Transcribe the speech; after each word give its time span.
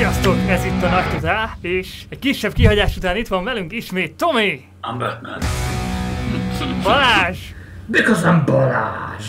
Sziasztok, 0.00 0.36
ez 0.48 0.64
itt 0.64 0.82
a 0.82 0.88
Nagy 0.88 1.10
Totál, 1.10 1.56
és 1.60 2.02
egy 2.08 2.18
kisebb 2.18 2.52
kihagyás 2.52 2.96
után 2.96 3.16
itt 3.16 3.28
van 3.28 3.44
velünk 3.44 3.72
ismét 3.72 4.14
Tomi, 4.14 4.64
I'm 4.82 4.98
Batman. 4.98 5.38
Balázs, 6.82 7.38
Because 7.86 8.22
I'm 8.24 8.42
Balázs! 8.46 9.24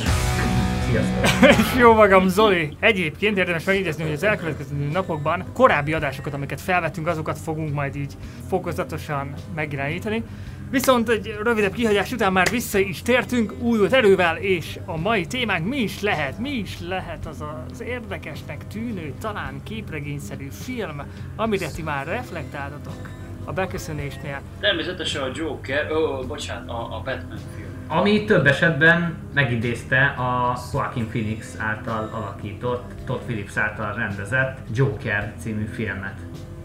És 1.41 1.79
jó 1.79 1.93
magam 1.93 2.27
Zoli. 2.27 2.77
Egyébként 2.79 3.37
érdemes 3.37 3.63
megjegyezni, 3.63 4.03
hogy 4.03 4.13
az 4.13 4.23
elkövetkező 4.23 4.89
napokban 4.91 5.45
korábbi 5.53 5.93
adásokat, 5.93 6.33
amiket 6.33 6.61
felvettünk, 6.61 7.07
azokat 7.07 7.37
fogunk 7.37 7.73
majd 7.73 7.95
így 7.95 8.13
fokozatosan 8.49 9.33
megirányítani. 9.55 10.23
Viszont 10.71 11.09
egy 11.09 11.35
rövidebb 11.43 11.73
kihagyás 11.73 12.11
után 12.11 12.31
már 12.31 12.49
vissza 12.49 12.77
is 12.77 13.01
tértünk 13.01 13.53
újult 13.59 13.93
erővel, 13.93 14.37
és 14.37 14.79
a 14.85 14.97
mai 14.97 15.25
témánk 15.25 15.67
mi 15.67 15.77
is 15.77 16.01
lehet, 16.01 16.39
mi 16.39 16.49
is 16.49 16.77
lehet 16.87 17.25
az 17.25 17.43
az 17.71 17.81
érdekesnek 17.81 18.67
tűnő, 18.67 19.13
talán 19.21 19.63
képregényszerű 19.63 20.47
film, 20.51 21.01
amire 21.35 21.67
ti 21.71 21.81
már 21.81 22.07
reflektáltatok 22.07 23.09
a 23.45 23.53
beköszönésnél. 23.53 24.41
Természetesen 24.59 25.21
a 25.21 25.31
Joker, 25.35 25.91
ó, 25.91 26.25
bocsánat, 26.27 26.69
a, 26.69 26.95
a 26.95 27.01
Batman 27.05 27.39
film. 27.55 27.69
Ami 27.87 28.25
több 28.25 28.45
esetben 28.45 29.17
megidézte 29.33 30.05
a 30.05 30.57
Joaquin 30.73 31.07
Phoenix 31.07 31.55
által 31.57 32.09
alakított, 32.13 32.91
Todd 33.05 33.19
Phillips 33.25 33.57
által 33.57 33.93
rendezett 33.93 34.57
Joker 34.73 35.33
című 35.39 35.65
filmet. 35.65 36.15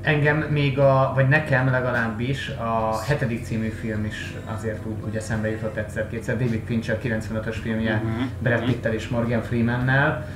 Engem 0.06 0.36
még 0.36 0.78
a, 0.78 1.12
vagy 1.14 1.28
nekem 1.28 1.70
legalábbis 1.70 2.48
a 2.48 2.98
hetedik 3.06 3.44
című 3.44 3.68
film 3.68 4.04
is 4.04 4.34
azért 4.56 4.86
úgy, 4.86 4.96
úgy 5.08 5.16
eszembe 5.16 5.50
jutott 5.50 5.76
egyszer-kétszer, 5.76 6.36
David 6.36 6.62
Fincher 6.66 6.98
95-ös 7.02 7.56
filmje 7.62 7.94
Mhm. 7.94 8.22
Brad 8.38 8.64
Pittel 8.64 8.92
és 8.92 9.08
Morgan 9.08 9.42
Freemannel, 9.42 10.26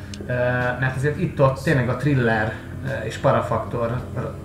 mert 0.80 0.96
azért 0.96 1.20
itt-ott 1.20 1.62
tényleg 1.62 1.88
a 1.88 1.96
thriller 1.96 2.52
és 3.04 3.16
parafaktor, 3.16 4.00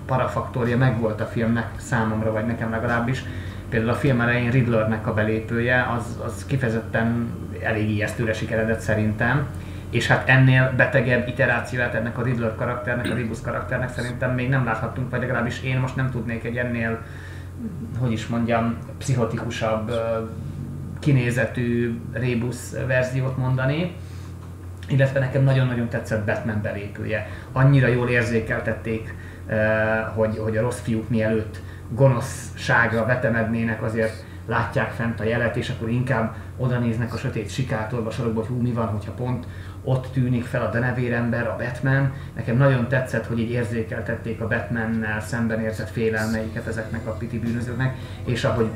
parafaktorja 0.05 0.77
megvolt 0.77 1.21
a 1.21 1.25
filmnek 1.25 1.67
számomra, 1.77 2.31
vagy 2.31 2.45
nekem 2.45 2.69
legalábbis. 2.69 3.23
Például 3.69 3.91
a 3.91 3.95
film 3.95 4.21
elején 4.21 4.51
Riddlernek 4.51 5.07
a 5.07 5.13
belépője, 5.13 5.87
az, 5.97 6.19
az 6.25 6.45
kifejezetten 6.45 7.29
elég 7.63 7.89
ijesztőre 7.89 8.33
sikeredett 8.33 8.79
szerintem. 8.79 9.47
És 9.89 10.07
hát 10.07 10.29
ennél 10.29 10.73
betegebb 10.77 11.27
iterációját 11.27 11.93
ennek 11.93 12.17
a 12.17 12.21
Riddler 12.21 12.55
karakternek, 12.55 13.11
a 13.11 13.15
Rebus 13.15 13.41
karakternek 13.41 13.89
szerintem 13.89 14.33
még 14.33 14.49
nem 14.49 14.65
láthattunk, 14.65 15.09
vagy 15.09 15.19
legalábbis 15.19 15.63
én 15.63 15.79
most 15.79 15.95
nem 15.95 16.11
tudnék 16.11 16.43
egy 16.43 16.57
ennél, 16.57 17.01
hogy 17.99 18.11
is 18.11 18.27
mondjam, 18.27 18.77
pszichotikusabb 18.97 19.91
kinézetű 20.99 21.99
Rebus 22.13 22.57
verziót 22.87 23.37
mondani 23.37 23.95
illetve 24.87 25.19
nekem 25.19 25.43
nagyon-nagyon 25.43 25.89
tetszett 25.89 26.25
Batman 26.25 26.61
belépője. 26.61 27.27
Annyira 27.51 27.87
jól 27.87 28.09
érzékeltették, 28.09 29.15
hogy, 30.15 30.37
hogy 30.37 30.57
a 30.57 30.61
rossz 30.61 30.79
fiúk 30.79 31.09
mielőtt 31.09 31.61
gonoszságra 31.89 33.05
vetemednének, 33.05 33.83
azért 33.83 34.25
látják 34.47 34.91
fent 34.91 35.19
a 35.19 35.23
jelet, 35.23 35.55
és 35.55 35.69
akkor 35.69 35.89
inkább 35.89 36.35
oda 36.57 36.79
néznek 36.79 37.13
a 37.13 37.17
sötét 37.17 37.49
sikátorba, 37.49 38.11
sorokba, 38.11 38.39
hogy 38.39 38.49
hú, 38.49 38.61
mi 38.61 38.71
van, 38.71 38.87
hogyha 38.87 39.11
pont 39.11 39.45
ott 39.85 40.07
tűnik 40.13 40.43
fel 40.43 40.65
a 40.65 40.69
denevérember, 40.69 41.47
a 41.47 41.55
Batman. 41.55 42.13
Nekem 42.35 42.57
nagyon 42.57 42.87
tetszett, 42.87 43.25
hogy 43.25 43.39
így 43.39 43.51
érzékeltették 43.51 44.41
a 44.41 44.47
Batmannel 44.47 45.21
szemben 45.21 45.61
érzett 45.61 45.89
félelmeiket 45.89 46.67
ezeknek 46.67 47.07
a 47.07 47.11
piti 47.11 47.39
bűnözőknek, 47.39 47.95
és 48.25 48.43
ahogy 48.43 48.69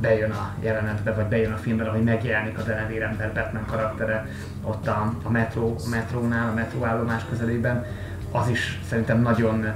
bejön 0.00 0.30
a 0.30 0.54
jelenetbe, 0.60 1.12
vagy 1.12 1.26
bejön 1.26 1.52
a 1.52 1.56
filmbe, 1.56 1.84
ahogy 1.84 2.02
megjelenik 2.02 2.58
a 2.58 2.62
denevérember 2.62 3.32
Batman 3.32 3.66
karaktere 3.66 4.26
ott 4.62 4.86
a, 4.86 5.14
a, 5.22 5.30
metró, 5.30 5.76
metrónál, 5.90 6.48
a 6.48 6.54
metróállomás 6.54 7.22
közelében, 7.30 7.84
az 8.30 8.48
is 8.48 8.80
szerintem 8.88 9.20
nagyon 9.20 9.66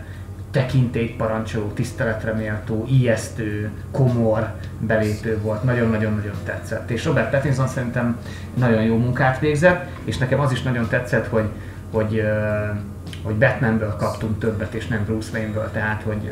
tekintélyt 0.55 1.17
parancsoló, 1.17 1.67
tiszteletre 1.67 2.33
méltó, 2.33 2.87
ijesztő, 2.89 3.71
komor 3.91 4.53
belépő 4.79 5.39
volt, 5.43 5.63
nagyon-nagyon-nagyon 5.63 6.35
tetszett. 6.45 6.91
És 6.91 7.05
Robert 7.05 7.31
Pattinson 7.31 7.67
szerintem 7.67 8.19
nagyon 8.55 8.83
jó 8.83 8.97
munkát 8.97 9.39
végzett, 9.39 9.87
és 10.05 10.19
nekem 10.19 10.41
az 10.41 10.53
is 10.53 10.63
nagyon 10.63 10.89
tetszett, 10.89 11.27
hogy, 11.29 11.49
hogy, 11.91 12.23
hogy 13.23 13.35
Batmanből 13.35 13.97
kaptunk 13.97 14.39
többet, 14.39 14.75
és 14.75 14.87
nem 14.87 15.05
Bruce 15.05 15.39
Wayne-ből, 15.39 15.71
tehát 15.73 16.03
hogy 16.03 16.31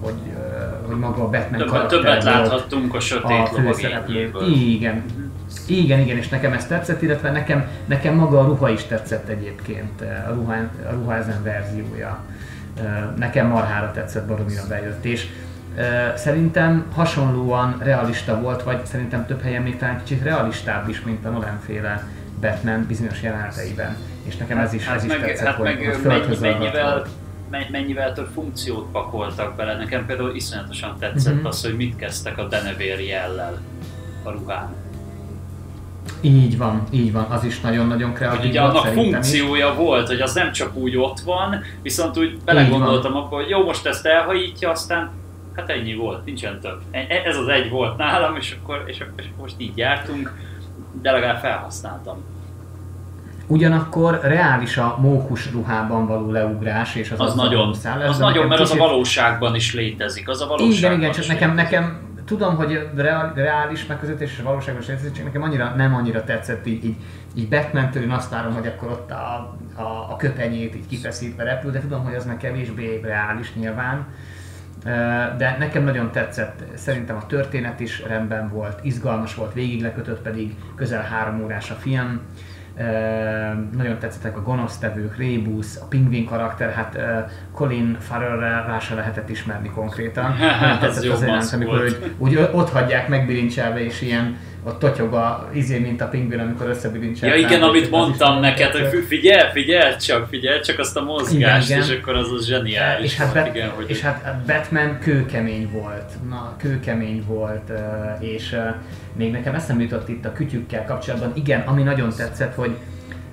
hogy, 0.00 0.14
hogy 0.86 0.98
maga 0.98 1.22
a 1.22 1.28
Batman 1.28 1.58
Többet, 1.58 1.66
karakter 1.68 1.98
többet 1.98 2.24
láthattunk 2.24 2.94
a 2.94 2.96
a 2.96 3.00
sötét 3.00 3.50
lovagényéből. 3.50 4.46
Igen. 4.46 5.02
Igen, 5.66 6.00
igen, 6.00 6.16
és 6.16 6.28
nekem 6.28 6.52
ez 6.52 6.66
tetszett, 6.66 7.02
illetve 7.02 7.30
nekem, 7.30 7.68
nekem 7.86 8.14
maga 8.14 8.40
a 8.40 8.44
ruha 8.44 8.70
is 8.70 8.84
tetszett 8.84 9.28
egyébként, 9.28 10.00
a 10.00 10.32
ruha, 10.34 10.54
a 10.88 10.92
ruha 10.92 11.16
ezen 11.16 11.42
verziója. 11.42 12.18
Nekem 13.16 13.46
marhára 13.46 13.90
tetszett, 13.92 14.26
baromira 14.26 14.62
bejött, 14.68 15.04
és 15.04 15.26
szerintem 16.14 16.86
hasonlóan 16.94 17.76
realista 17.82 18.40
volt, 18.40 18.62
vagy 18.62 18.86
szerintem 18.86 19.26
több 19.26 19.42
helyen 19.42 19.62
még 19.62 19.76
talán 19.78 19.98
kicsit 20.04 20.22
realistább 20.22 20.88
is, 20.88 21.02
mint 21.02 21.24
a 21.26 21.30
Nolan 21.30 21.60
féle 21.66 22.08
Batman 22.40 22.84
bizonyos 22.88 23.22
jeleneteiben. 23.22 23.96
És 24.22 24.36
nekem 24.36 24.58
ez 24.58 24.72
is, 24.72 24.86
ez 24.86 25.04
is 25.04 25.10
hát 25.10 25.20
meg, 25.20 25.28
tetszett, 25.28 25.46
hát 25.46 25.56
hogy, 25.56 25.64
meg 25.64 26.22
hogy 26.24 26.38
mennyi, 26.38 26.58
mennyivel, 26.58 27.06
mennyivel 27.70 28.12
több 28.12 28.28
funkciót 28.34 28.90
pakoltak 28.92 29.56
bele. 29.56 29.76
Nekem 29.76 30.06
például 30.06 30.34
iszonyatosan 30.34 30.96
tetszett 30.98 31.34
Mhm. 31.34 31.46
az, 31.46 31.62
hogy 31.64 31.76
mit 31.76 31.96
kezdtek 31.96 32.38
a 32.38 32.48
denevér 32.48 33.00
jellel 33.00 33.58
a 34.22 34.30
ruhán. 34.30 34.74
Így 36.20 36.58
van, 36.58 36.82
így 36.90 37.12
van, 37.12 37.26
az 37.30 37.44
is 37.44 37.60
nagyon-nagyon 37.60 38.12
kreatív 38.14 38.50
ugye 38.50 38.60
annak 38.60 38.84
szerintem 38.84 39.20
is. 39.20 39.28
funkciója 39.28 39.74
volt, 39.74 40.06
hogy 40.06 40.20
az 40.20 40.34
nem 40.34 40.52
csak 40.52 40.76
úgy 40.76 40.96
ott 40.96 41.20
van, 41.20 41.62
viszont 41.82 42.18
úgy 42.18 42.38
belegondoltam 42.44 43.16
abba, 43.16 43.36
hogy 43.36 43.48
jó, 43.48 43.64
most 43.64 43.86
ezt 43.86 44.06
elhajítja, 44.06 44.70
aztán 44.70 45.10
hát 45.56 45.70
ennyi 45.70 45.94
volt, 45.94 46.24
nincsen 46.24 46.60
több. 46.60 46.80
E- 46.90 46.98
e- 47.08 47.22
Ez 47.24 47.36
az 47.36 47.48
egy 47.48 47.70
volt 47.70 47.96
nálam, 47.96 48.36
és 48.36 48.56
akkor, 48.62 48.82
és 48.86 49.00
akkor, 49.00 49.12
és 49.16 49.24
most 49.40 49.54
így 49.58 49.76
jártunk, 49.76 50.32
de 51.02 51.10
legalább 51.10 51.38
felhasználtam. 51.38 52.16
Ugyanakkor 53.46 54.20
reális 54.22 54.76
a 54.76 54.96
mókus 55.00 55.50
ruhában 55.52 56.06
való 56.06 56.30
leugrás, 56.30 56.94
és 56.94 57.10
az 57.10 57.20
Az 57.20 57.30
azzal 57.30 57.44
nagyon, 57.44 57.66
húszál. 57.66 58.02
az 58.08 58.18
nagyon, 58.18 58.46
mert 58.46 58.60
az 58.60 58.70
a 58.70 58.72
kicsit- 58.72 58.88
valóságban 58.88 59.54
is 59.54 59.74
létezik. 59.74 60.28
Az 60.28 60.40
a 60.40 60.46
valóságban 60.46 60.78
Igen, 60.78 60.98
igen, 60.98 61.10
csak 61.10 61.26
nekem, 61.26 61.54
nekem 61.54 62.00
tudom, 62.24 62.56
hogy 62.56 62.88
real, 62.94 63.32
reális 63.34 63.86
megközelítés 63.86 64.32
és 64.32 64.42
valóságos 64.42 64.86
létezik, 64.86 65.12
csak 65.12 65.24
nekem 65.24 65.42
annyira, 65.42 65.74
nem 65.76 65.94
annyira 65.94 66.24
tetszett 66.24 66.66
így, 66.66 66.84
így, 66.84 66.96
így 67.34 67.48
Batman-től 67.48 68.02
én 68.02 68.10
azt 68.10 68.30
várom, 68.30 68.54
hogy 68.54 68.66
akkor 68.66 68.90
ott 68.90 69.10
a, 69.10 69.56
a, 69.74 70.06
a 70.10 70.16
köpenyét 70.16 70.74
így 70.74 70.86
kifeszítve 70.86 71.44
repül, 71.44 71.70
de 71.70 71.80
tudom, 71.80 72.04
hogy 72.04 72.14
az 72.14 72.26
meg 72.26 72.36
kevésbé 72.36 73.00
reális 73.02 73.54
nyilván. 73.54 74.06
De 75.36 75.56
nekem 75.58 75.84
nagyon 75.84 76.10
tetszett, 76.10 76.62
szerintem 76.74 77.16
a 77.16 77.26
történet 77.26 77.80
is 77.80 78.02
rendben 78.02 78.48
volt, 78.48 78.84
izgalmas 78.84 79.34
volt, 79.34 79.52
végig 79.52 79.82
lekötött 79.82 80.22
pedig 80.22 80.54
közel 80.74 81.02
három 81.02 81.42
órás 81.42 81.70
a 81.70 81.74
film. 81.74 82.20
Nagyon 83.76 83.98
tetszettek 83.98 84.36
a 84.36 84.42
gonosztevők, 84.42 85.16
Rebus, 85.16 85.66
a 85.80 85.84
pingvin 85.84 86.24
karakter, 86.24 86.70
hát 86.70 86.98
Colin 87.52 87.96
Farrellre 88.00 88.64
rá 88.66 88.78
se 88.78 88.94
lehetett 88.94 89.28
ismerni 89.28 89.70
konkrétan. 89.70 90.24
Az 90.72 90.78
tetszett 90.80 91.02
jó 91.02 91.12
az 91.12 91.22
jelent, 91.22 91.52
amikor 91.52 91.82
úgy, 91.84 92.14
úgy 92.18 92.48
ott 92.52 92.70
hagyják 92.70 93.08
megbilincselve, 93.08 93.84
és 93.84 94.02
ilyen 94.02 94.36
ott 94.64 94.78
totyog 94.78 95.12
a 95.12 95.48
izé, 95.52 95.78
mint 95.78 96.00
a 96.00 96.08
pingvin, 96.08 96.38
amikor 96.38 96.66
összebilincel. 96.68 97.28
Ja 97.28 97.34
igen, 97.34 97.62
amit 97.62 97.90
mondtam 97.90 98.40
neked, 98.40 98.72
hogy 98.72 99.04
figyelj, 99.06 99.50
figyelj 99.52 99.96
csak, 99.96 100.28
figyelj 100.28 100.60
csak 100.60 100.78
azt 100.78 100.96
a 100.96 101.02
mozgást, 101.02 101.68
Igen, 101.68 101.80
és 101.80 101.88
igen. 101.88 102.00
akkor 102.00 102.14
az 102.14 102.32
az 102.32 102.46
zseniális 102.46 103.12
és 103.12 103.16
hát, 103.16 103.32
volt, 103.32 103.46
igen, 103.46 103.68
hogy 103.68 103.90
és 103.90 104.00
hát 104.00 104.44
Batman 104.46 104.98
kőkemény 104.98 105.70
volt, 105.72 106.10
na 106.28 106.54
kőkemény 106.58 107.24
volt, 107.26 107.72
és 108.20 108.56
még 109.16 109.32
nekem 109.32 109.54
eszembe 109.54 109.82
jutott 109.82 110.08
itt 110.08 110.24
a 110.24 110.32
kütyükkel 110.32 110.84
kapcsolatban, 110.84 111.32
igen, 111.34 111.60
ami 111.60 111.82
nagyon 111.82 112.10
tetszett, 112.16 112.54
hogy 112.54 112.76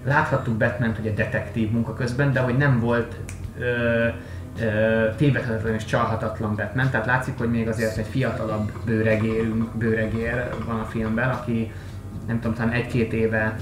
láthattuk 0.06 0.57
Batman 0.57 0.95
hogy 0.95 1.07
a 1.07 1.13
detektív 1.13 1.71
munka 1.71 1.94
közben, 1.94 2.33
de 2.33 2.39
hogy 2.39 2.57
nem 2.57 2.80
volt 2.80 3.15
ö, 3.59 4.07
tévedhetetlen 5.15 5.73
és 5.73 5.85
csalhatatlan 5.85 6.56
Batman, 6.56 6.89
tehát 6.89 7.06
látszik, 7.06 7.38
hogy 7.38 7.50
még 7.50 7.67
azért 7.67 7.97
egy 7.97 8.07
fiatalabb 8.09 8.71
bőregérünk, 8.85 9.75
bőregér 9.75 10.50
van 10.65 10.79
a 10.79 10.83
filmben, 10.83 11.29
aki 11.29 11.71
nem 12.27 12.39
tudom, 12.39 12.56
talán 12.56 12.71
egy-két 12.71 13.13
éve 13.13 13.56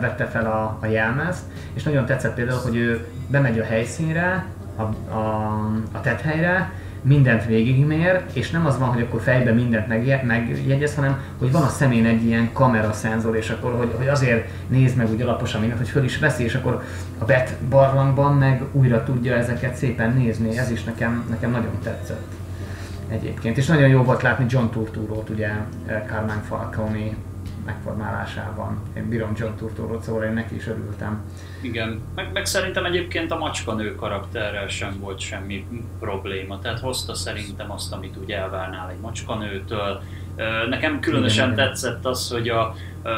vette 0.00 0.24
fel 0.24 0.46
a, 0.46 0.78
a 0.80 0.86
jelmezt, 0.86 1.42
és 1.72 1.82
nagyon 1.82 2.06
tetszett 2.06 2.34
például, 2.34 2.60
hogy 2.60 2.76
ő 2.76 3.06
bemegy 3.28 3.58
a 3.58 3.64
helyszínre, 3.64 4.46
a, 4.76 4.82
a, 5.12 5.56
a 5.92 6.00
tethelyre, 6.00 6.72
mindent 7.02 7.46
végigmér, 7.46 8.20
és 8.32 8.50
nem 8.50 8.66
az 8.66 8.78
van, 8.78 8.88
hogy 8.88 9.02
akkor 9.02 9.20
fejben 9.20 9.54
mindent 9.54 9.88
megje- 9.88 10.22
megjegyez, 10.22 10.94
hanem 10.94 11.20
hogy 11.38 11.52
van 11.52 11.62
a 11.62 11.68
szemén 11.68 12.06
egy 12.06 12.24
ilyen 12.24 12.50
kameraszenzor, 12.52 13.36
és 13.36 13.50
akkor 13.50 13.72
hogy, 13.72 13.94
hogy 13.96 14.08
azért 14.08 14.48
nézd 14.68 14.96
meg 14.96 15.10
úgy 15.10 15.20
alaposan 15.20 15.60
mindent, 15.60 15.80
hogy 15.80 15.90
föl 15.90 16.04
is 16.04 16.18
veszi, 16.18 16.44
és 16.44 16.54
akkor 16.54 16.82
a 17.18 17.24
Bet 17.24 17.56
barlangban 17.68 18.36
meg 18.36 18.62
újra 18.72 19.02
tudja 19.02 19.34
ezeket 19.34 19.74
szépen 19.74 20.12
nézni, 20.12 20.58
ez 20.58 20.70
is 20.70 20.84
nekem, 20.84 21.24
nekem 21.30 21.50
nagyon 21.50 21.78
tetszett 21.82 22.32
egyébként. 23.08 23.56
És 23.56 23.66
nagyon 23.66 23.88
jó 23.88 24.02
volt 24.02 24.22
látni 24.22 24.44
John 24.48 24.70
Turturro-t, 24.70 25.30
ugye 25.30 25.48
eh, 25.86 26.02
Carmine 26.06 26.42
Falcone 26.48 27.14
megformálásában. 27.64 28.82
Én 28.96 29.08
bírom 29.08 29.32
John 29.36 29.56
Turturro, 29.56 30.00
szóval 30.00 30.24
én 30.24 30.32
neki 30.32 30.54
is 30.54 30.66
örültem. 30.66 31.22
Igen, 31.60 32.00
meg, 32.14 32.32
meg 32.32 32.46
szerintem 32.46 32.84
egyébként 32.84 33.30
a 33.30 33.38
macskanő 33.38 33.94
karakterrel 33.94 34.68
sem 34.68 34.96
volt 35.00 35.18
semmi 35.18 35.66
probléma, 36.00 36.58
tehát 36.58 36.80
hozta 36.80 37.14
szerintem 37.14 37.70
azt, 37.70 37.92
amit 37.92 38.16
úgy 38.16 38.30
elvárnál 38.30 38.90
egy 38.90 39.00
macskanőtől. 39.00 40.02
Nekem 40.68 41.00
különösen 41.00 41.52
igen, 41.52 41.66
tetszett 41.66 42.06
az, 42.06 42.30
hogy 42.30 42.48
a, 42.48 42.74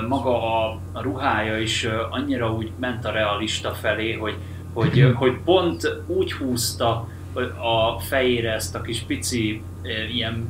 maga 0.08 0.58
a, 0.58 0.79
a 0.93 1.02
ruhája 1.02 1.58
is 1.58 1.88
annyira 2.11 2.52
úgy 2.52 2.70
ment 2.79 3.05
a 3.05 3.11
realista 3.11 3.70
felé, 3.70 4.12
hogy, 4.12 4.37
hogy, 4.73 5.12
hogy 5.14 5.37
pont 5.44 6.02
úgy 6.06 6.32
húzta 6.32 7.08
a 7.58 8.00
fejére 8.00 8.52
ezt 8.52 8.75
a 8.75 8.81
kis 8.81 9.00
pici 9.00 9.62
ilyen, 10.12 10.49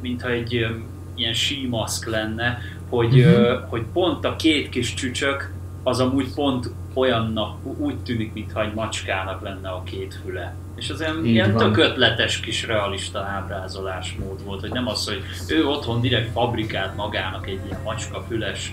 mintha 0.00 0.28
egy 0.28 0.66
ilyen 1.14 1.32
símaszk 1.32 2.06
lenne, 2.06 2.58
hogy, 2.88 3.18
uh-huh. 3.20 3.68
hogy 3.68 3.82
pont 3.92 4.24
a 4.24 4.36
két 4.36 4.68
kis 4.68 4.94
csücsök 4.94 5.52
az 5.82 6.00
amúgy 6.00 6.34
pont 6.34 6.70
olyannak, 6.94 7.56
úgy 7.78 7.98
tűnik, 7.98 8.32
mintha 8.32 8.62
egy 8.62 8.74
macskának 8.74 9.42
lenne 9.42 9.68
a 9.68 9.82
két 9.82 10.18
füle. 10.24 10.54
És 10.76 10.90
az 10.90 11.00
ilyen, 11.00 11.24
ilyen 11.24 11.56
tök 11.56 11.76
ötletes 11.76 12.40
kis 12.40 12.66
realista 12.66 13.18
ábrázolásmód 13.20 14.44
volt, 14.44 14.60
hogy 14.60 14.70
nem 14.70 14.88
az, 14.88 15.06
hogy 15.06 15.22
ő 15.48 15.66
otthon 15.66 16.00
direkt 16.00 16.32
fabrikált 16.32 16.96
magának 16.96 17.46
egy 17.48 17.60
ilyen 17.66 17.80
macska 17.84 18.24
füles 18.28 18.72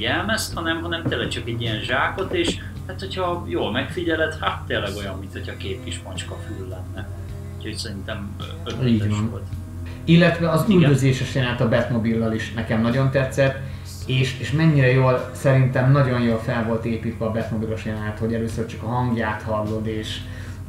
jelmezt, 0.00 0.54
hanem, 0.54 0.80
hanem 0.82 1.02
tényleg 1.02 1.28
csak 1.28 1.48
egy 1.48 1.60
ilyen 1.60 1.80
zsákot, 1.80 2.32
és 2.32 2.58
hát 2.86 3.00
hogyha 3.00 3.44
jól 3.48 3.70
megfigyeled, 3.70 4.38
hát 4.40 4.62
tényleg 4.66 4.96
olyan, 4.96 5.18
mint 5.18 5.32
hogyha 5.32 5.56
két 5.56 5.84
kis 5.84 6.00
macska 6.04 6.36
fül 6.46 6.68
lenne. 6.68 7.08
Úgyhogy 7.56 7.76
szerintem 7.76 8.36
ötletes 8.64 9.16
volt. 9.30 9.46
Illetve 10.04 10.50
az 10.50 10.64
üldözéses 10.68 11.34
jelenet 11.34 11.60
a 11.60 11.68
Batmobile-lal 11.68 12.32
is 12.32 12.52
nekem 12.52 12.80
nagyon 12.80 13.10
tetszett, 13.10 13.56
és, 14.06 14.38
és 14.40 14.52
mennyire 14.52 14.92
jól, 14.92 15.30
szerintem 15.32 15.92
nagyon 15.92 16.20
jól 16.20 16.38
fel 16.38 16.64
volt 16.64 16.84
építve 16.84 17.24
a 17.24 17.30
Batmobile-os 17.30 17.84
jelenet, 17.84 18.18
hogy 18.18 18.34
először 18.34 18.66
csak 18.66 18.82
a 18.82 18.86
hangját 18.86 19.42
hallod, 19.42 19.86
és, 19.86 20.20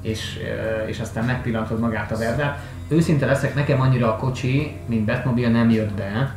és, 0.02 0.40
és 0.88 1.00
aztán 1.00 1.26
megpillantod 1.26 1.80
magát 1.80 2.12
a 2.12 2.18
verdát. 2.18 2.60
Őszinte 2.88 3.26
leszek, 3.26 3.56
nekem 3.56 3.82
annyira 3.82 4.14
a 4.14 4.18
kocsi, 4.18 4.72
mint 4.86 5.06
Batmobile 5.06 5.50
nem 5.50 5.70
jött 5.70 5.94
be, 5.94 6.36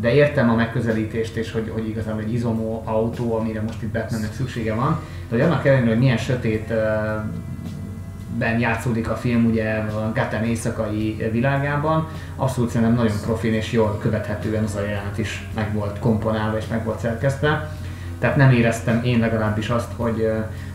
de 0.00 0.14
értem 0.14 0.50
a 0.50 0.54
megközelítést, 0.54 1.36
és 1.36 1.52
hogy, 1.52 1.70
hogy 1.74 1.88
igazán 1.88 2.18
egy 2.18 2.32
izomó 2.32 2.82
autó, 2.84 3.36
amire 3.36 3.60
most 3.60 3.82
itt 3.82 3.92
Batmannek 3.92 4.32
szüksége 4.32 4.74
van, 4.74 5.00
de 5.28 5.36
hogy 5.36 5.40
annak 5.40 5.66
ellenére, 5.66 5.90
hogy 5.90 5.98
milyen 5.98 6.16
sötét 6.16 6.72
ben 8.36 8.58
játszódik 8.58 9.10
a 9.10 9.16
film 9.16 9.44
ugye 9.44 9.74
a 9.74 10.12
Gotham 10.14 10.42
éjszakai 10.42 11.28
világában, 11.32 12.08
abszolút 12.36 12.70
szerintem 12.70 12.96
nagyon 12.96 13.20
profin 13.22 13.54
és 13.54 13.72
jól 13.72 13.98
követhetően 13.98 14.64
az 14.64 14.74
a 14.74 14.80
jelenet 14.80 15.18
is 15.18 15.48
meg 15.54 15.74
volt 15.74 15.98
komponálva 15.98 16.56
és 16.56 16.66
meg 16.66 16.84
volt 16.84 16.98
szerkesztve. 16.98 17.70
Tehát 18.18 18.36
nem 18.36 18.52
éreztem 18.52 19.04
én 19.04 19.18
legalábbis 19.18 19.68
azt, 19.68 19.92
hogy, 19.96 20.30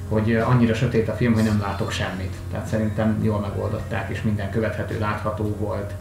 hogy 0.10 0.36
annyira 0.36 0.74
sötét 0.74 1.10
a 1.10 1.14
film, 1.14 1.34
hogy 1.34 1.44
nem 1.44 1.60
látok 1.60 1.92
semmit. 1.92 2.36
Tehát 2.52 2.66
szerintem 2.66 3.20
jól 3.24 3.40
megoldották, 3.40 4.10
és 4.10 4.22
minden 4.22 4.50
követhető, 4.50 5.00
látható 5.00 5.56
volt. 5.60 5.94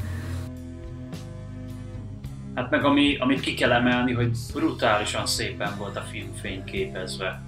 Hát 2.55 2.71
meg 2.71 2.85
ami, 2.85 3.17
amit 3.19 3.41
ki 3.41 3.55
kell 3.55 3.73
emelni, 3.73 4.13
hogy 4.13 4.31
brutálisan 4.53 5.27
szépen 5.27 5.73
volt 5.79 5.97
a 5.97 6.05
film 6.11 6.33
fényképezve 6.41 7.43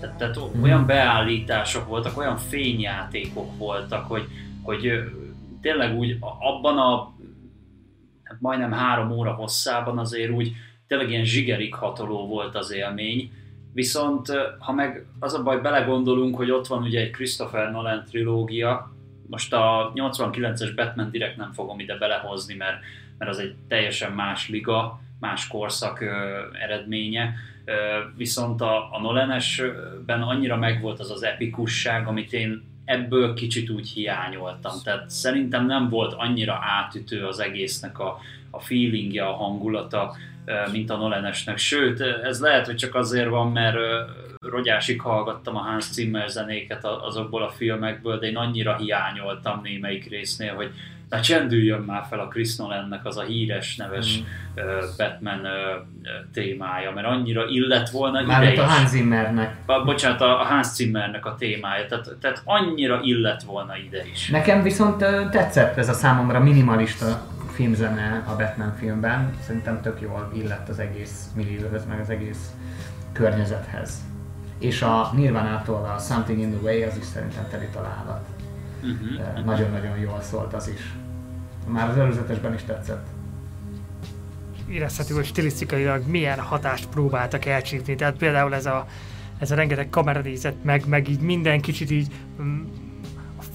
tehát, 0.00 0.16
tehát 0.16 0.38
mm. 0.56 0.62
olyan 0.62 0.86
beállítások 0.86 1.86
voltak, 1.86 2.18
olyan 2.18 2.36
fényjátékok 2.36 3.58
voltak, 3.58 4.06
hogy, 4.06 4.24
hogy 4.62 4.92
tényleg 5.60 5.96
úgy 5.96 6.16
abban 6.38 6.78
a 6.78 7.14
hát 8.22 8.40
majdnem 8.40 8.72
három 8.72 9.10
óra 9.10 9.32
hosszában 9.32 9.98
azért 9.98 10.30
úgy 10.30 10.52
tényleg 10.86 11.10
ilyen 11.10 11.24
zsigerig 11.24 11.74
hatoló 11.74 12.26
volt 12.26 12.54
az 12.54 12.72
élmény. 12.72 13.32
Viszont 13.72 14.32
ha 14.58 14.72
meg 14.72 15.06
az 15.18 15.34
a 15.34 15.42
baj, 15.42 15.60
belegondolunk, 15.60 16.36
hogy 16.36 16.50
ott 16.50 16.66
van 16.66 16.82
ugye 16.82 17.00
egy 17.00 17.10
Christopher 17.10 17.70
Nolan 17.70 18.04
trilógia, 18.04 18.94
most 19.26 19.52
a 19.52 19.92
89-es 19.94 20.72
Batman 20.74 21.10
direkt 21.10 21.36
nem 21.36 21.52
fogom 21.52 21.80
ide 21.80 21.96
belehozni, 21.96 22.54
mert, 22.54 22.76
mert 23.18 23.30
az 23.30 23.38
egy 23.38 23.54
teljesen 23.68 24.12
más 24.12 24.48
liga, 24.48 25.00
más 25.20 25.46
korszak 25.48 26.00
ö, 26.00 26.06
eredménye, 26.52 27.34
viszont 28.16 28.60
a, 28.60 28.88
a 28.92 29.00
Nolan-esben 29.00 30.22
annyira 30.22 30.56
megvolt 30.56 31.00
az 31.00 31.10
az 31.10 31.22
epikusság, 31.22 32.06
amit 32.06 32.32
én 32.32 32.62
ebből 32.84 33.34
kicsit 33.34 33.70
úgy 33.70 33.88
hiányoltam. 33.88 34.72
Tehát 34.84 35.10
szerintem 35.10 35.66
nem 35.66 35.88
volt 35.88 36.12
annyira 36.12 36.58
átütő 36.62 37.26
az 37.26 37.38
egésznek 37.38 37.98
a, 37.98 38.18
a 38.50 38.60
feelingje, 38.60 39.24
a 39.24 39.32
hangulata, 39.32 40.16
mint 40.72 40.90
a 40.90 40.96
Nolan-esnek. 40.96 41.58
Sőt, 41.58 42.00
ez 42.00 42.40
lehet, 42.40 42.66
hogy 42.66 42.76
csak 42.76 42.94
azért 42.94 43.28
van, 43.28 43.52
mert 43.52 43.76
rogyásig 44.50 45.00
hallgattam 45.00 45.56
a 45.56 45.60
Hans 45.60 45.92
Zimmer 45.92 46.28
zenéket 46.28 46.84
azokból 46.84 47.42
a 47.42 47.48
filmekből, 47.48 48.18
de 48.18 48.26
én 48.26 48.36
annyira 48.36 48.76
hiányoltam 48.76 49.60
némelyik 49.62 50.08
résznél, 50.08 50.54
hogy 50.54 50.70
na 51.10 51.20
csendüljön 51.20 51.80
már 51.80 52.04
fel 52.08 52.20
a 52.20 52.28
Chris 52.28 52.56
Nolannek 52.56 53.06
az 53.06 53.16
a 53.16 53.22
híres 53.22 53.76
neves 53.76 54.18
mm. 54.18 54.24
Batman 54.96 55.40
témája, 56.32 56.92
mert 56.92 57.06
annyira 57.06 57.46
illet 57.48 57.90
volna 57.90 58.22
Már 58.22 58.42
ide 58.42 58.52
is. 58.52 58.58
a 58.58 58.64
Hans 58.64 58.88
Zimmernek. 58.88 59.56
Bocsánat, 59.84 60.20
a 60.20 60.26
Hans 60.26 60.66
Zimmernek 60.66 61.26
a 61.26 61.34
témája, 61.34 61.86
tehát, 61.86 62.08
tehát 62.20 62.42
annyira 62.44 63.00
illet 63.02 63.42
volna 63.42 63.76
ide 63.76 64.06
is. 64.12 64.28
Nekem 64.28 64.62
viszont 64.62 64.98
tetszett 65.30 65.76
ez 65.76 65.88
a 65.88 65.92
számomra 65.92 66.40
minimalista 66.40 67.26
filmzene 67.52 68.24
a 68.26 68.36
Batman 68.36 68.74
filmben. 68.78 69.30
Szerintem 69.40 69.82
tök 69.82 70.00
jól 70.00 70.30
illett 70.34 70.68
az 70.68 70.78
egész 70.78 71.24
millióhöz, 71.34 71.86
meg 71.86 72.00
az 72.00 72.10
egész 72.10 72.50
környezethez. 73.12 74.00
És 74.58 74.82
a 74.82 75.10
Nirvana-tól 75.14 75.94
a 75.96 75.98
Something 75.98 76.38
in 76.38 76.50
the 76.50 76.60
Way 76.62 76.82
az 76.82 76.96
is 76.96 77.04
szerintem 77.04 77.48
teli 77.50 77.66
találat. 77.72 78.26
Uh-huh. 78.82 79.44
Nagyon-nagyon 79.44 79.98
jól 79.98 80.20
szólt 80.20 80.52
az 80.52 80.68
is. 80.68 80.94
Már 81.68 81.90
az 81.90 81.96
előzetesben 81.96 82.54
is 82.54 82.62
tetszett. 82.62 83.06
Érezhető, 84.68 85.14
hogy 85.14 85.24
stilisztikailag 85.24 86.06
milyen 86.06 86.38
hatást 86.38 86.88
próbáltak 86.88 87.44
elcsípni. 87.44 87.94
Tehát 87.94 88.16
például 88.16 88.54
ez 88.54 88.66
a, 88.66 88.86
ez 89.38 89.50
a 89.50 89.54
rengeteg 89.54 89.90
kameranézet, 89.90 90.54
meg, 90.62 90.86
meg 90.86 91.08
így 91.08 91.20
minden 91.20 91.60
kicsit 91.60 91.90
így 91.90 92.12
mm, 92.42 92.62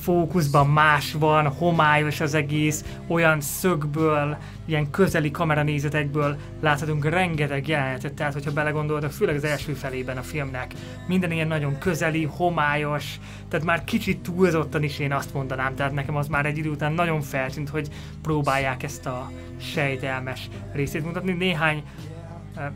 fókuszban 0.02 0.68
más 0.68 1.14
van, 1.14 1.48
homályos 1.48 2.20
az 2.20 2.34
egész, 2.34 2.86
olyan 3.08 3.42
szögből, 3.42 4.38
ilyen 4.66 4.90
közeli 4.90 5.32
kameranézetekből 5.32 6.38
láthatunk 6.62 7.06
rengeteg 7.06 7.68
jelenetet, 7.68 8.14
tehát 8.14 8.34
hogyha 8.34 8.52
belegondoltak, 8.52 9.12
főleg 9.12 9.36
az 9.36 9.44
első 9.44 9.74
felében 9.74 10.18
a 10.18 10.22
filmnek, 10.22 10.74
minden 11.08 11.32
ilyen 11.32 11.48
nagyon 11.48 11.78
közeli, 11.78 12.24
homályos, 12.24 13.20
tehát 13.50 13.66
már 13.66 13.84
kicsit 13.84 14.20
túlzottan 14.20 14.84
is 14.84 15.00
én 15.00 15.14
azt 15.14 15.34
mondanám, 15.34 15.76
tehát 15.76 15.94
nekem 15.94 16.16
az 16.16 16.28
már 16.28 16.46
egy 16.46 16.58
idő 16.58 16.70
után 16.70 16.94
nagyon 16.94 17.22
feltűnt, 17.22 17.70
hogy 17.70 17.88
próbálják 18.22 18.84
ezt 18.84 19.06
a 19.06 19.32
sejtelmes 19.58 20.50
részét 20.74 21.06
mutatni. 21.06 21.32
Néhány 21.32 21.84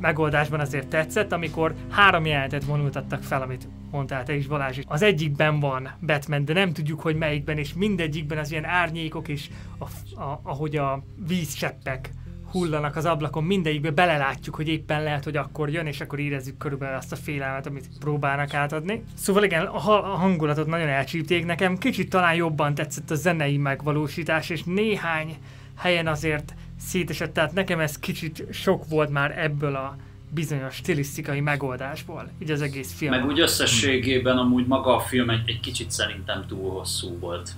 megoldásban 0.01 0.60
azért 0.60 0.88
tetszett, 0.88 1.32
amikor 1.32 1.74
három 1.89 2.25
jelenetet 2.25 2.63
vonultattak 2.63 3.24
fel, 3.24 3.41
amit 3.41 3.67
mondtál 3.91 4.24
te 4.24 4.36
is 4.36 4.48
Balázs. 4.48 4.79
Az 4.88 5.01
egyikben 5.01 5.60
van 5.60 5.89
Batman, 6.01 6.46
de 6.46 6.53
nem 6.53 6.74
tudjuk, 6.74 7.01
hogy 7.01 7.15
melyikben, 7.15 7.58
és 7.58 7.74
mindegyikben 7.74 8.38
az 8.38 8.51
ilyen 8.51 8.65
árnyékok, 8.65 9.27
és 9.27 9.50
a, 9.77 10.20
a, 10.22 10.39
ahogy 10.44 10.75
a 10.75 11.03
vízcseppek 11.27 12.10
hullanak 12.51 12.96
az 12.96 13.05
ablakon, 13.05 13.44
mindegyikbe 13.44 13.91
belelátjuk, 13.91 14.55
hogy 14.55 14.67
éppen 14.67 15.03
lehet, 15.03 15.24
hogy 15.24 15.38
akkor 15.38 15.70
jön, 15.70 15.86
és 15.86 16.01
akkor 16.01 16.20
érezzük 16.20 16.58
körülbelül 16.58 16.96
azt 16.96 17.12
a 17.12 17.15
félelmet, 17.15 17.65
amit 17.67 17.89
próbálnak 18.00 18.53
átadni. 18.53 19.03
Szóval 19.13 19.44
igen, 19.44 19.65
a, 19.65 20.13
a 20.13 20.15
hangulatot 20.15 20.67
nagyon 20.67 20.88
elcsípték 20.88 21.46
nekem, 21.46 21.77
kicsit 21.77 22.10
talán 22.10 22.36
jobban 22.36 22.75
tetszett 22.75 23.12
a 23.12 23.15
zenei 23.15 23.58
megvalósítás, 23.58 24.50
és 24.50 24.63
néhány 24.63 25.36
helyen 25.77 26.08
azért 26.08 26.55
szétesett, 26.79 27.34
tehát 27.34 27.53
nekem 27.53 27.79
ez 27.79 28.00
kicsit 28.00 28.44
sok 28.51 28.88
volt 28.89 29.10
már 29.10 29.39
ebből 29.39 29.75
a 29.75 29.96
bizonyos 30.29 30.75
stilisztikai 30.75 31.39
megoldásból, 31.39 32.29
így 32.39 32.51
az 32.51 32.62
egész 32.62 32.94
film. 32.94 33.12
Meg 33.12 33.25
úgy 33.25 33.39
összességében 33.39 34.38
amúgy 34.38 34.67
maga 34.67 34.96
a 34.96 35.00
film 35.00 35.29
egy, 35.29 35.50
egy 35.50 35.60
kicsit 35.60 35.91
szerintem 35.91 36.46
túl 36.48 36.72
hosszú 36.72 37.20
volt. 37.20 37.50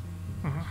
Uh-huh. 0.43 0.61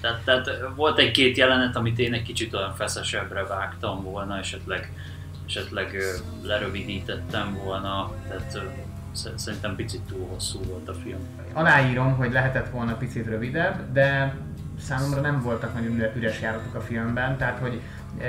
Tehát, 0.00 0.20
tehát 0.24 0.50
volt 0.74 0.98
egy-két 0.98 1.36
jelenet, 1.36 1.76
amit 1.76 1.98
én 1.98 2.12
egy 2.12 2.22
kicsit 2.22 2.54
olyan 2.54 2.74
feszesebbre 2.74 3.44
vágtam 3.44 4.02
volna, 4.02 4.38
esetleg, 4.38 4.92
esetleg 5.46 5.96
lerövidítettem 6.42 7.58
volna, 7.64 8.12
tehát 8.28 8.58
szerintem 9.34 9.76
picit 9.76 10.00
túl 10.00 10.26
hosszú 10.26 10.62
volt 10.62 10.88
a 10.88 10.94
film. 10.94 11.18
Aláírom, 11.52 12.16
hogy 12.16 12.32
lehetett 12.32 12.70
volna 12.70 12.96
picit 12.96 13.26
rövidebb, 13.26 13.92
de 13.92 14.36
számomra 14.80 15.20
nem 15.20 15.40
voltak 15.42 15.74
nagyon 15.74 16.16
üres 16.16 16.40
járatok 16.40 16.74
a 16.74 16.80
filmben, 16.80 17.36
tehát 17.36 17.58
hogy 17.58 17.80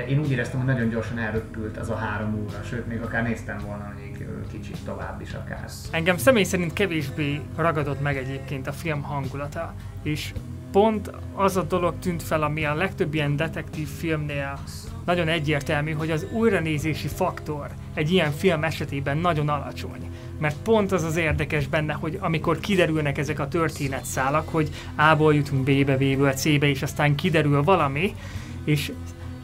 én 0.08 0.18
úgy 0.18 0.30
éreztem, 0.30 0.58
hogy 0.58 0.74
nagyon 0.74 0.88
gyorsan 0.88 1.18
elröpült 1.18 1.76
az 1.76 1.90
a 1.90 1.96
három 1.96 2.34
óra, 2.34 2.62
sőt 2.62 2.86
még 2.86 3.00
akár 3.00 3.22
néztem 3.22 3.58
volna 3.66 3.92
még 4.00 4.26
kicsit 4.50 4.84
tovább 4.84 5.20
is 5.20 5.32
akár. 5.32 5.68
Engem 5.90 6.16
személy 6.16 6.44
szerint 6.44 6.72
kevésbé 6.72 7.40
ragadott 7.56 8.00
meg 8.00 8.16
egyébként 8.16 8.66
a 8.66 8.72
film 8.72 9.02
hangulata, 9.02 9.74
és 10.02 10.32
pont 10.72 11.10
az 11.34 11.56
a 11.56 11.62
dolog 11.62 11.98
tűnt 11.98 12.22
fel, 12.22 12.42
ami 12.42 12.64
a 12.64 12.74
legtöbb 12.74 13.14
ilyen 13.14 13.36
detektív 13.36 13.88
filmnél 13.88 14.58
nagyon 15.08 15.28
egyértelmű, 15.28 15.92
hogy 15.92 16.10
az 16.10 16.26
újranézési 16.32 17.08
faktor 17.08 17.68
egy 17.94 18.12
ilyen 18.12 18.32
film 18.32 18.64
esetében 18.64 19.18
nagyon 19.18 19.48
alacsony. 19.48 20.10
Mert 20.38 20.56
pont 20.62 20.92
az 20.92 21.02
az 21.04 21.16
érdekes 21.16 21.66
benne, 21.66 21.92
hogy 21.92 22.18
amikor 22.20 22.60
kiderülnek 22.60 23.18
ezek 23.18 23.38
a 23.38 23.48
történetszálak, 23.48 24.48
hogy 24.48 24.68
A-ból 24.96 25.34
jutunk 25.34 25.62
B-be, 25.62 25.96
B-ből 25.96 26.32
C-be, 26.32 26.68
és 26.68 26.82
aztán 26.82 27.14
kiderül 27.14 27.62
valami, 27.62 28.14
és 28.64 28.92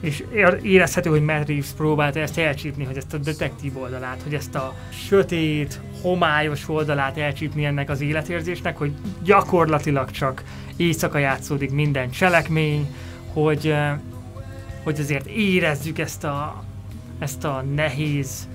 és 0.00 0.24
érezhető, 0.62 1.10
hogy 1.10 1.22
Matt 1.22 1.46
Reeves 1.46 1.70
próbálta 1.76 2.20
ezt 2.20 2.38
elcsípni, 2.38 2.84
hogy 2.84 2.96
ezt 2.96 3.14
a 3.14 3.18
detektív 3.18 3.78
oldalát, 3.78 4.20
hogy 4.22 4.34
ezt 4.34 4.54
a 4.54 4.74
sötét, 5.08 5.80
homályos 6.02 6.68
oldalát 6.68 7.18
elcsípni 7.18 7.64
ennek 7.64 7.90
az 7.90 8.00
életérzésnek, 8.00 8.76
hogy 8.76 8.92
gyakorlatilag 9.22 10.10
csak 10.10 10.42
éjszaka 10.76 11.18
játszódik 11.18 11.70
minden 11.70 12.10
cselekmény, 12.10 12.94
hogy, 13.32 13.74
hogy 14.84 15.00
azért 15.00 15.26
érezzük 15.26 15.98
ezt 15.98 16.24
a, 16.24 16.64
ezt 17.18 17.44
a 17.44 17.64
nehéz, 17.74 18.48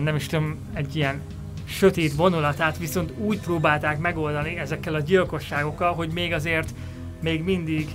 nem 0.00 0.16
is 0.16 0.26
tudom, 0.26 0.56
egy 0.74 0.96
ilyen 0.96 1.20
sötét 1.64 2.14
vonulatát, 2.14 2.78
viszont 2.78 3.12
úgy 3.18 3.40
próbálták 3.40 3.98
megoldani 3.98 4.56
ezekkel 4.56 4.94
a 4.94 5.00
gyilkosságokkal, 5.00 5.92
hogy 5.92 6.10
még 6.12 6.32
azért 6.32 6.74
még 7.20 7.42
mindig 7.42 7.88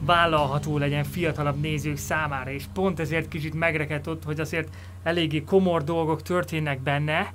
vállalható 0.00 0.78
legyen 0.78 1.04
fiatalabb 1.04 1.60
nézők 1.60 1.96
számára, 1.96 2.50
és 2.50 2.64
pont 2.74 3.00
ezért 3.00 3.28
kicsit 3.28 3.54
megrekedt 3.54 4.06
ott, 4.06 4.24
hogy 4.24 4.40
azért 4.40 4.68
eléggé 5.02 5.42
komor 5.42 5.84
dolgok 5.84 6.22
történnek 6.22 6.80
benne, 6.80 7.32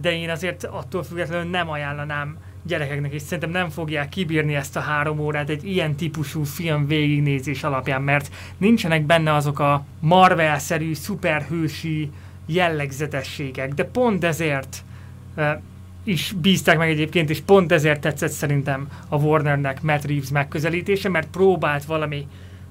de 0.00 0.12
én 0.12 0.30
azért 0.30 0.64
attól 0.64 1.02
függetlenül 1.02 1.50
nem 1.50 1.70
ajánlanám 1.70 2.36
gyerekeknek, 2.68 3.12
és 3.12 3.22
szerintem 3.22 3.50
nem 3.50 3.68
fogják 3.68 4.08
kibírni 4.08 4.54
ezt 4.54 4.76
a 4.76 4.80
három 4.80 5.18
órát 5.18 5.48
egy 5.48 5.64
ilyen 5.64 5.94
típusú 5.94 6.44
film 6.44 6.86
végignézés 6.86 7.62
alapján, 7.62 8.02
mert 8.02 8.34
nincsenek 8.58 9.06
benne 9.06 9.34
azok 9.34 9.58
a 9.58 9.84
Marvel-szerű, 10.00 10.94
szuperhősi 10.94 12.10
jellegzetességek, 12.46 13.74
de 13.74 13.84
pont 13.84 14.24
ezért 14.24 14.84
is 16.04 16.32
bízták 16.40 16.78
meg 16.78 16.88
egyébként, 16.88 17.30
és 17.30 17.40
pont 17.40 17.72
ezért 17.72 18.00
tetszett 18.00 18.30
szerintem 18.30 18.88
a 19.08 19.16
Warnernek 19.16 19.82
Matt 19.82 20.04
Reeves 20.04 20.30
megközelítése, 20.30 21.08
mert 21.08 21.30
próbált 21.30 21.84
valami, 21.84 22.26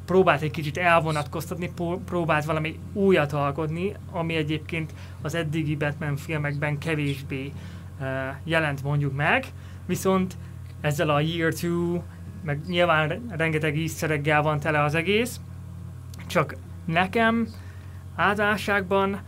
próbált 0.06 0.42
egy 0.42 0.52
kicsit 0.52 0.78
elvonatkoztatni, 0.78 1.72
próbált 2.06 2.46
valami 2.46 2.80
újat 2.94 3.34
alkotni, 3.34 3.94
ami 4.12 4.36
egyébként 4.36 4.94
az 5.22 5.36
eddigi 5.36 5.76
Batman 5.76 6.16
filmekben 6.16 6.78
kevésbé 6.78 7.46
uh, 7.46 7.77
jelent 8.44 8.84
mondjuk 8.84 9.16
meg, 9.16 9.46
viszont 9.86 10.38
ezzel 10.82 11.10
a 11.10 11.20
Year 11.20 11.54
2, 11.54 12.02
meg 12.44 12.60
nyilván 12.68 13.26
rengeteg 13.30 13.78
easter 13.78 14.42
van 14.42 14.60
tele 14.60 14.84
az 14.84 14.96
egész, 14.96 15.40
csak 16.28 16.56
nekem 16.86 17.48
általánosságban 18.16 19.20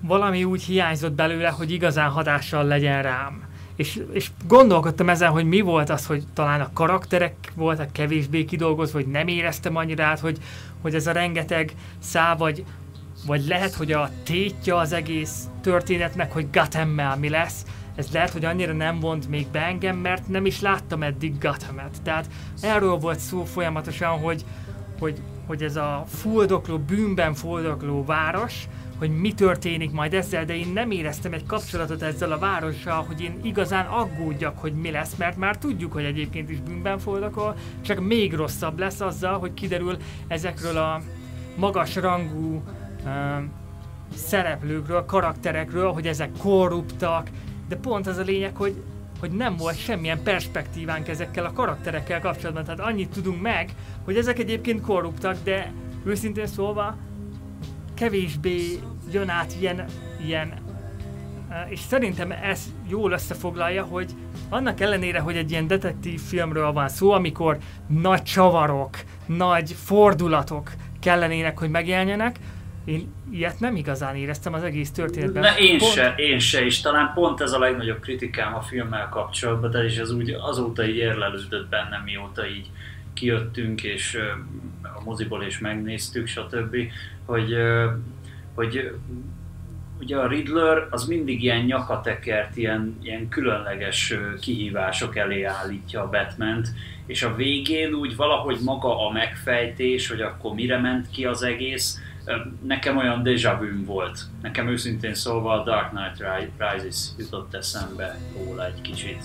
valami 0.00 0.44
úgy 0.44 0.62
hiányzott 0.62 1.12
belőle, 1.12 1.48
hogy 1.48 1.70
igazán 1.70 2.10
hatással 2.10 2.64
legyen 2.64 3.02
rám. 3.02 3.44
És, 3.76 4.02
és 4.12 4.30
gondolkodtam 4.46 5.08
ezen, 5.08 5.30
hogy 5.30 5.44
mi 5.44 5.60
volt 5.60 5.90
az, 5.90 6.06
hogy 6.06 6.24
talán 6.32 6.60
a 6.60 6.72
karakterek 6.72 7.34
voltak 7.54 7.92
kevésbé 7.92 8.44
kidolgozva, 8.44 8.98
vagy 8.98 9.08
nem 9.08 9.28
éreztem 9.28 9.76
annyira 9.76 10.04
át, 10.04 10.20
hogy, 10.20 10.38
hogy 10.82 10.94
ez 10.94 11.06
a 11.06 11.12
rengeteg 11.12 11.72
szá, 11.98 12.34
vagy, 12.34 12.64
vagy 13.26 13.46
lehet, 13.46 13.74
hogy 13.74 13.92
a 13.92 14.10
tétja 14.24 14.76
az 14.76 14.92
egész 14.92 15.48
történetnek, 15.60 16.32
hogy 16.32 16.46
Gotham-mel 16.52 17.16
mi 17.16 17.28
lesz, 17.28 17.64
ez 17.96 18.08
lehet, 18.12 18.30
hogy 18.30 18.44
annyira 18.44 18.72
nem 18.72 19.00
vont 19.00 19.28
még 19.28 19.46
be 19.48 19.60
engem, 19.60 19.96
mert 19.96 20.28
nem 20.28 20.46
is 20.46 20.60
láttam 20.60 21.02
eddig 21.02 21.38
Gothamet. 21.38 22.02
Tehát 22.02 22.26
erről 22.60 22.96
volt 22.96 23.18
szó 23.18 23.44
folyamatosan, 23.44 24.18
hogy, 24.18 24.44
hogy, 24.98 25.20
hogy 25.46 25.62
ez 25.62 25.76
a 25.76 26.04
fuldokló, 26.08 26.78
bűnben 26.78 27.34
fuldokló 27.34 28.04
város, 28.04 28.68
hogy 28.98 29.10
mi 29.10 29.32
történik 29.32 29.90
majd 29.90 30.14
ezzel, 30.14 30.44
de 30.44 30.56
én 30.56 30.68
nem 30.74 30.90
éreztem 30.90 31.32
egy 31.32 31.46
kapcsolatot 31.46 32.02
ezzel 32.02 32.32
a 32.32 32.38
várossal, 32.38 33.04
hogy 33.04 33.20
én 33.20 33.38
igazán 33.42 33.86
aggódjak, 33.86 34.58
hogy 34.58 34.72
mi 34.72 34.90
lesz, 34.90 35.14
mert 35.14 35.36
már 35.36 35.58
tudjuk, 35.58 35.92
hogy 35.92 36.04
egyébként 36.04 36.50
is 36.50 36.60
bűnben 36.60 36.98
fordakol, 36.98 37.56
csak 37.80 38.00
még 38.00 38.34
rosszabb 38.34 38.78
lesz 38.78 39.00
azzal, 39.00 39.38
hogy 39.38 39.54
kiderül 39.54 39.96
ezekről 40.28 40.76
a 40.76 41.00
magas 41.56 41.94
rangú 41.94 42.62
uh, 43.04 43.12
szereplőkről, 44.14 45.04
karakterekről, 45.04 45.92
hogy 45.92 46.06
ezek 46.06 46.30
korruptak, 46.38 47.28
de 47.68 47.76
pont 47.76 48.06
az 48.06 48.16
a 48.16 48.22
lényeg, 48.22 48.56
hogy 48.56 48.82
hogy 49.20 49.30
nem 49.30 49.56
volt 49.56 49.78
semmilyen 49.78 50.22
perspektívánk 50.22 51.08
ezekkel 51.08 51.44
a 51.44 51.52
karakterekkel 51.52 52.20
kapcsolatban. 52.20 52.64
Tehát 52.64 52.80
annyit 52.80 53.10
tudunk 53.10 53.40
meg, 53.40 53.74
hogy 54.04 54.16
ezek 54.16 54.38
egyébként 54.38 54.80
korruptak, 54.80 55.36
de 55.44 55.72
őszintén 56.04 56.46
szólva 56.46 56.96
kevésbé 57.94 58.78
jön 59.12 59.28
át 59.28 59.54
ilyen, 59.60 59.84
ilyen 60.26 60.54
és 61.68 61.80
szerintem 61.80 62.30
ez 62.30 62.72
jól 62.88 63.12
összefoglalja, 63.12 63.84
hogy 63.84 64.10
annak 64.48 64.80
ellenére, 64.80 65.20
hogy 65.20 65.36
egy 65.36 65.50
ilyen 65.50 65.66
detektív 65.66 66.20
filmről 66.20 66.72
van 66.72 66.88
szó, 66.88 67.10
amikor 67.10 67.58
nagy 67.86 68.22
csavarok, 68.22 68.96
nagy 69.26 69.72
fordulatok 69.72 70.72
kellenének, 71.00 71.58
hogy 71.58 71.70
megjelenjenek, 71.70 72.38
én 72.86 73.12
ilyet 73.30 73.60
nem 73.60 73.76
igazán 73.76 74.16
éreztem 74.16 74.54
az 74.54 74.62
egész 74.62 74.90
történetben. 74.90 75.42
Ne, 75.42 75.56
én 75.56 75.78
pont... 75.78 75.92
se, 75.92 76.14
én 76.16 76.38
se, 76.38 76.64
és 76.64 76.80
talán 76.80 77.12
pont 77.14 77.40
ez 77.40 77.52
a 77.52 77.58
legnagyobb 77.58 78.00
kritikám 78.00 78.54
a 78.54 78.60
filmmel 78.60 79.08
kapcsolatban, 79.08 79.70
de 79.70 79.84
is 79.84 79.98
az 79.98 80.10
úgy 80.10 80.30
azóta 80.30 80.86
így 80.86 80.96
érlelődött 80.96 81.68
bennem, 81.68 82.02
mióta 82.02 82.46
így 82.46 82.70
kijöttünk, 83.14 83.82
és 83.82 84.18
a 84.82 85.02
moziból 85.04 85.44
is 85.44 85.58
megnéztük, 85.58 86.26
stb., 86.26 86.76
hogy, 87.24 87.56
hogy 88.54 88.90
ugye 90.00 90.16
a 90.16 90.28
Riddler 90.28 90.86
az 90.90 91.06
mindig 91.06 91.42
ilyen 91.42 91.64
nyakatekert, 91.64 92.56
ilyen, 92.56 92.98
ilyen 93.02 93.28
különleges 93.28 94.14
kihívások 94.40 95.16
elé 95.16 95.42
állítja 95.42 96.02
a 96.02 96.08
batman 96.08 96.64
és 97.06 97.22
a 97.22 97.34
végén 97.34 97.94
úgy 97.94 98.16
valahogy 98.16 98.58
maga 98.64 99.06
a 99.06 99.12
megfejtés, 99.12 100.08
hogy 100.08 100.20
akkor 100.20 100.54
mire 100.54 100.78
ment 100.78 101.10
ki 101.10 101.24
az 101.24 101.42
egész, 101.42 102.00
nekem 102.66 102.96
olyan 102.96 103.22
déjà 103.22 103.58
vu 103.58 103.84
volt. 103.84 104.20
Nekem 104.42 104.68
őszintén 104.68 105.14
szólva 105.14 105.60
a 105.60 105.64
Dark 105.64 105.88
Knight 105.88 106.52
Rises 106.58 106.96
jutott 107.18 107.54
eszembe 107.54 108.18
róla 108.36 108.66
egy 108.66 108.80
kicsit 108.80 109.24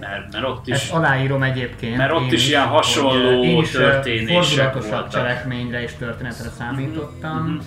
mert, 0.00 0.32
mert 0.32 0.44
ott 0.44 0.66
is... 0.66 0.74
Ezt 0.74 0.92
aláírom 0.92 1.42
egyébként. 1.42 1.96
Mert 1.96 2.12
ott 2.12 2.32
is, 2.32 2.42
is 2.42 2.48
ilyen 2.48 2.66
hasonló 2.66 3.60
is 3.60 3.70
történések 3.70 4.72
voltak. 4.72 5.08
cselekményre 5.08 5.82
és 5.82 5.92
történetre 5.98 6.48
számítottam. 6.48 7.42
Mm-hmm. 7.42 7.58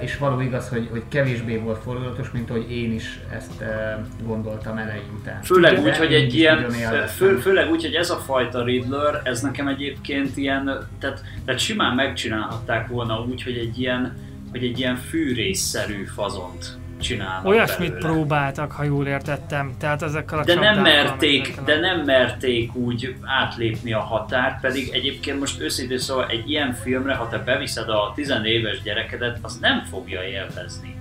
És 0.00 0.18
való 0.18 0.40
igaz, 0.40 0.68
hogy, 0.68 0.88
hogy 0.90 1.02
kevésbé 1.08 1.56
volt 1.56 1.82
fordulatos, 1.82 2.30
mint 2.30 2.48
hogy 2.48 2.70
én 2.70 2.92
is 2.92 3.20
ezt 3.36 3.64
gondoltam 4.24 4.76
eleinte. 4.76 5.40
Főleg 5.42 5.82
úgy, 5.82 5.96
hogy 5.96 6.14
egy 6.14 6.34
ilyen, 6.34 6.70
fő, 7.06 7.36
főleg 7.36 7.70
úgy, 7.70 7.82
hogy 7.82 7.94
ez 7.94 8.10
a 8.10 8.16
fajta 8.16 8.64
Riddler, 8.64 9.20
ez 9.24 9.40
nekem 9.40 9.68
egyébként 9.68 10.36
ilyen, 10.36 10.88
tehát, 11.00 11.22
tehát 11.44 11.60
simán 11.60 11.94
megcsinálhatták 11.94 12.88
volna 12.88 13.20
úgy, 13.20 13.42
hogy 13.42 13.56
egy 13.56 13.78
ilyen, 13.80 14.16
hogy 14.50 14.64
egy 14.64 14.78
ilyen 14.78 14.96
fűrészszerű 14.96 16.04
fazont 16.04 16.78
csinálnak 17.00 17.44
Olyasmit 17.44 17.92
belőle. 17.92 18.12
próbáltak, 18.12 18.72
ha 18.72 18.82
jól 18.82 19.06
értettem, 19.06 19.74
tehát 19.78 20.02
ezekkel 20.02 20.38
a 20.38 20.44
de 20.44 20.54
nem 20.54 20.80
merték, 20.80 21.60
De 21.64 21.80
nem 21.80 22.00
merték 22.00 22.74
úgy 22.74 23.16
átlépni 23.24 23.92
a 23.92 24.00
határt, 24.00 24.60
pedig 24.60 24.90
egyébként 24.92 25.40
most 25.40 25.60
őszintén 25.60 25.98
szóval 25.98 26.26
egy 26.28 26.50
ilyen 26.50 26.72
filmre, 26.72 27.14
ha 27.14 27.28
te 27.28 27.38
beviszed 27.38 27.88
a 27.88 28.12
tizenéves 28.14 28.82
gyerekedet, 28.82 29.38
az 29.42 29.58
nem 29.58 29.84
fogja 29.90 30.22
élvezni 30.22 30.94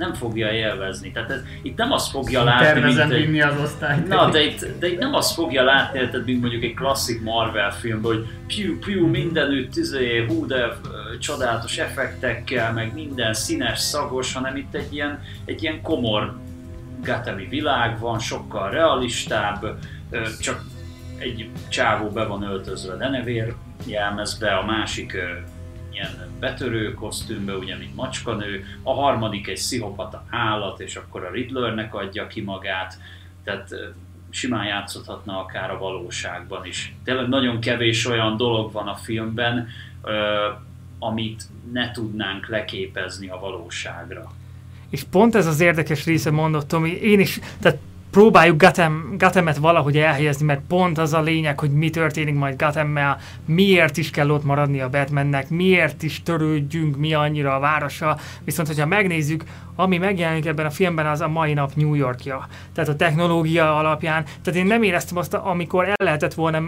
nem 0.00 0.14
fogja 0.14 0.52
élvezni. 0.52 1.10
Tehát 1.12 1.30
ez, 1.30 1.40
itt 1.62 1.76
nem 1.76 1.92
azt 1.92 2.10
fogja 2.10 2.44
látni, 2.44 2.80
mint 2.80 2.98
egy... 2.98 3.40
az 3.40 3.60
osztályt. 3.62 4.08
Na, 4.08 4.30
de 4.30 4.44
itt, 4.44 4.66
de 4.78 4.88
itt 4.88 4.98
nem 4.98 5.14
azt 5.14 5.34
fogja 5.34 5.64
látni, 5.64 5.98
tehát, 5.98 6.26
mint 6.26 6.40
mondjuk 6.40 6.62
egy 6.62 6.74
klasszik 6.74 7.22
Marvel 7.22 7.72
filmben, 7.72 8.12
hogy 8.12 8.26
piu 8.46 8.78
piu 8.78 9.06
mindenütt, 9.06 9.76
izé, 9.76 10.26
hú 10.28 10.46
de 10.46 10.66
csodálatos 11.18 11.78
effektekkel, 11.78 12.72
meg 12.72 12.94
minden 12.94 13.34
színes, 13.34 13.78
szagos, 13.78 14.32
hanem 14.32 14.56
itt 14.56 14.74
egy 14.74 14.94
ilyen, 14.94 15.22
egy 15.44 15.62
ilyen 15.62 15.82
komor 15.82 16.38
Gatemi 17.02 17.46
világ 17.46 17.98
van, 17.98 18.18
sokkal 18.18 18.70
realistább, 18.70 19.78
csak 20.40 20.64
egy 21.18 21.50
csávó 21.68 22.08
be 22.08 22.24
van 22.24 22.42
öltözve 22.42 22.96
denevér 22.96 23.54
jelmezbe, 23.86 24.54
a 24.54 24.64
másik 24.64 25.16
ilyen 25.92 26.32
betörő 26.40 26.94
kosztümbe, 26.94 27.56
ugye, 27.56 27.76
mint 27.76 27.96
macskanő, 27.96 28.64
a 28.82 28.92
harmadik 28.92 29.48
egy 29.48 29.56
szihopata 29.56 30.24
állat, 30.30 30.80
és 30.80 30.96
akkor 30.96 31.24
a 31.24 31.30
Riddlernek 31.30 31.94
adja 31.94 32.26
ki 32.26 32.40
magát, 32.40 32.98
tehát 33.44 33.74
simán 34.30 34.66
játszhatna 34.66 35.38
akár 35.38 35.70
a 35.70 35.78
valóságban 35.78 36.66
is. 36.66 36.94
Tényleg 37.04 37.28
nagyon 37.28 37.60
kevés 37.60 38.06
olyan 38.06 38.36
dolog 38.36 38.72
van 38.72 38.88
a 38.88 38.94
filmben, 38.94 39.68
amit 41.00 41.42
ne 41.72 41.90
tudnánk 41.90 42.48
leképezni 42.48 43.28
a 43.28 43.38
valóságra. 43.38 44.30
És 44.90 45.02
pont 45.02 45.34
ez 45.34 45.46
az 45.46 45.60
érdekes 45.60 46.04
része 46.04 46.30
mondott 46.30 46.68
Tomi, 46.68 46.90
én 46.90 47.20
is, 47.20 47.40
tehát 47.60 47.78
próbáljuk 48.10 48.60
Gotham, 48.60 49.14
Gothamet 49.18 49.56
valahogy 49.56 49.96
elhelyezni, 49.96 50.44
mert 50.44 50.60
pont 50.68 50.98
az 50.98 51.12
a 51.12 51.20
lényeg, 51.20 51.60
hogy 51.60 51.70
mi 51.70 51.90
történik 51.90 52.34
majd 52.34 52.62
Gothammel, 52.62 53.18
miért 53.44 53.96
is 53.96 54.10
kell 54.10 54.30
ott 54.30 54.44
maradni 54.44 54.80
a 54.80 54.88
Batmannek, 54.88 55.48
miért 55.48 56.02
is 56.02 56.22
törődjünk 56.22 56.96
mi 56.96 57.14
annyira 57.14 57.54
a 57.54 57.58
városa, 57.58 58.18
viszont 58.44 58.68
hogyha 58.68 58.86
megnézzük, 58.86 59.44
ami 59.74 59.98
megjelenik 59.98 60.46
ebben 60.46 60.66
a 60.66 60.70
filmben, 60.70 61.06
az 61.06 61.20
a 61.20 61.28
mai 61.28 61.52
nap 61.52 61.74
New 61.74 61.94
Yorkja. 61.94 62.48
Tehát 62.72 62.90
a 62.90 62.96
technológia 62.96 63.76
alapján. 63.76 64.24
Tehát 64.42 64.60
én 64.60 64.66
nem 64.66 64.82
éreztem 64.82 65.16
azt, 65.16 65.34
amikor 65.34 65.84
el 65.84 65.94
lehetett 66.04 66.34
volna 66.34 66.62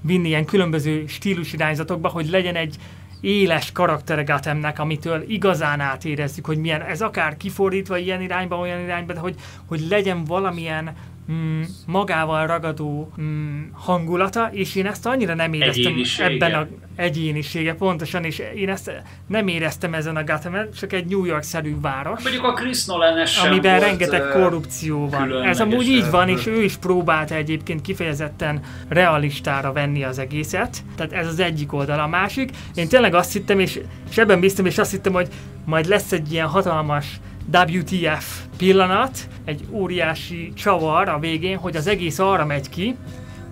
vinni 0.00 0.28
ilyen 0.28 0.44
különböző 0.44 1.06
stílusirányzatokba, 1.06 2.08
hogy 2.08 2.30
legyen 2.30 2.54
egy 2.54 2.76
éles 3.22 3.72
karaktere 3.72 4.22
Gothamnek, 4.22 4.78
amitől 4.78 5.24
igazán 5.26 5.80
átérezzük, 5.80 6.46
hogy 6.46 6.58
milyen, 6.58 6.82
ez 6.82 7.00
akár 7.00 7.36
kifordítva 7.36 7.96
ilyen 7.96 8.20
irányba, 8.20 8.58
olyan 8.58 8.80
irányba, 8.80 9.12
de 9.12 9.20
hogy, 9.20 9.34
hogy 9.66 9.86
legyen 9.88 10.24
valamilyen 10.24 10.94
mm, 11.32 11.62
magával 11.86 12.46
ragadó 12.46 13.12
mm, 13.20 13.62
hangulata, 13.72 14.48
és 14.52 14.74
én 14.74 14.86
ezt 14.86 15.06
annyira 15.06 15.34
nem 15.34 15.52
éreztem 15.52 15.94
ebben 16.18 16.54
a 16.54 16.66
egyénisége, 16.96 17.74
pontosan, 17.74 18.24
és 18.24 18.42
én 18.54 18.68
ezt 18.68 19.02
nem 19.26 19.48
éreztem 19.48 19.94
ezen 19.94 20.16
a 20.16 20.24
gotham 20.24 20.54
csak 20.78 20.92
egy 20.92 21.06
New 21.06 21.24
York-szerű 21.24 21.80
város. 21.80 22.22
Mondjuk 22.22 22.44
a 22.44 22.52
Chris 22.52 22.84
nolan 22.84 23.26
Amiben 23.44 23.80
rengeteg 23.80 24.22
korrupció 24.28 25.08
van. 25.08 25.42
Ez 25.42 25.60
amúgy 25.60 25.86
így 25.86 26.10
van, 26.10 26.28
és 26.28 26.46
ő 26.46 26.62
is 26.62 26.76
próbálta 26.76 27.34
egyébként 27.34 27.80
kifejezetten 27.80 28.60
realistára 28.88 29.72
venni 29.72 30.04
az 30.04 30.18
egészet. 30.18 30.76
Tehát 30.96 31.12
ez 31.12 31.26
az 31.26 31.38
egyik 31.38 31.72
oldal. 31.72 32.00
A 32.00 32.06
másik, 32.06 32.50
én 32.74 32.88
tényleg 32.88 33.14
azt 33.14 33.32
hittem, 33.32 33.58
és, 33.58 33.80
és 34.10 34.18
ebben 34.18 34.40
bíztam, 34.40 34.66
és 34.66 34.78
azt 34.78 34.90
hittem, 34.90 35.12
hogy 35.12 35.28
majd 35.64 35.86
lesz 35.86 36.12
egy 36.12 36.32
ilyen 36.32 36.46
hatalmas 36.46 37.20
WTF 37.46 38.40
pillanat, 38.56 39.28
egy 39.44 39.66
óriási 39.70 40.52
csavar 40.54 41.08
a 41.08 41.18
végén, 41.18 41.58
hogy 41.58 41.76
az 41.76 41.86
egész 41.86 42.18
arra 42.18 42.46
megy 42.46 42.68
ki, 42.68 42.96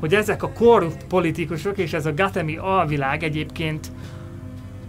hogy 0.01 0.15
ezek 0.15 0.43
a 0.43 0.53
korrupt 0.53 1.05
politikusok 1.05 1.79
és 1.79 1.93
ez 1.93 2.07
a 2.07 2.15
Gatemi 2.15 2.57
alvilág 2.57 3.23
egyébként 3.23 3.93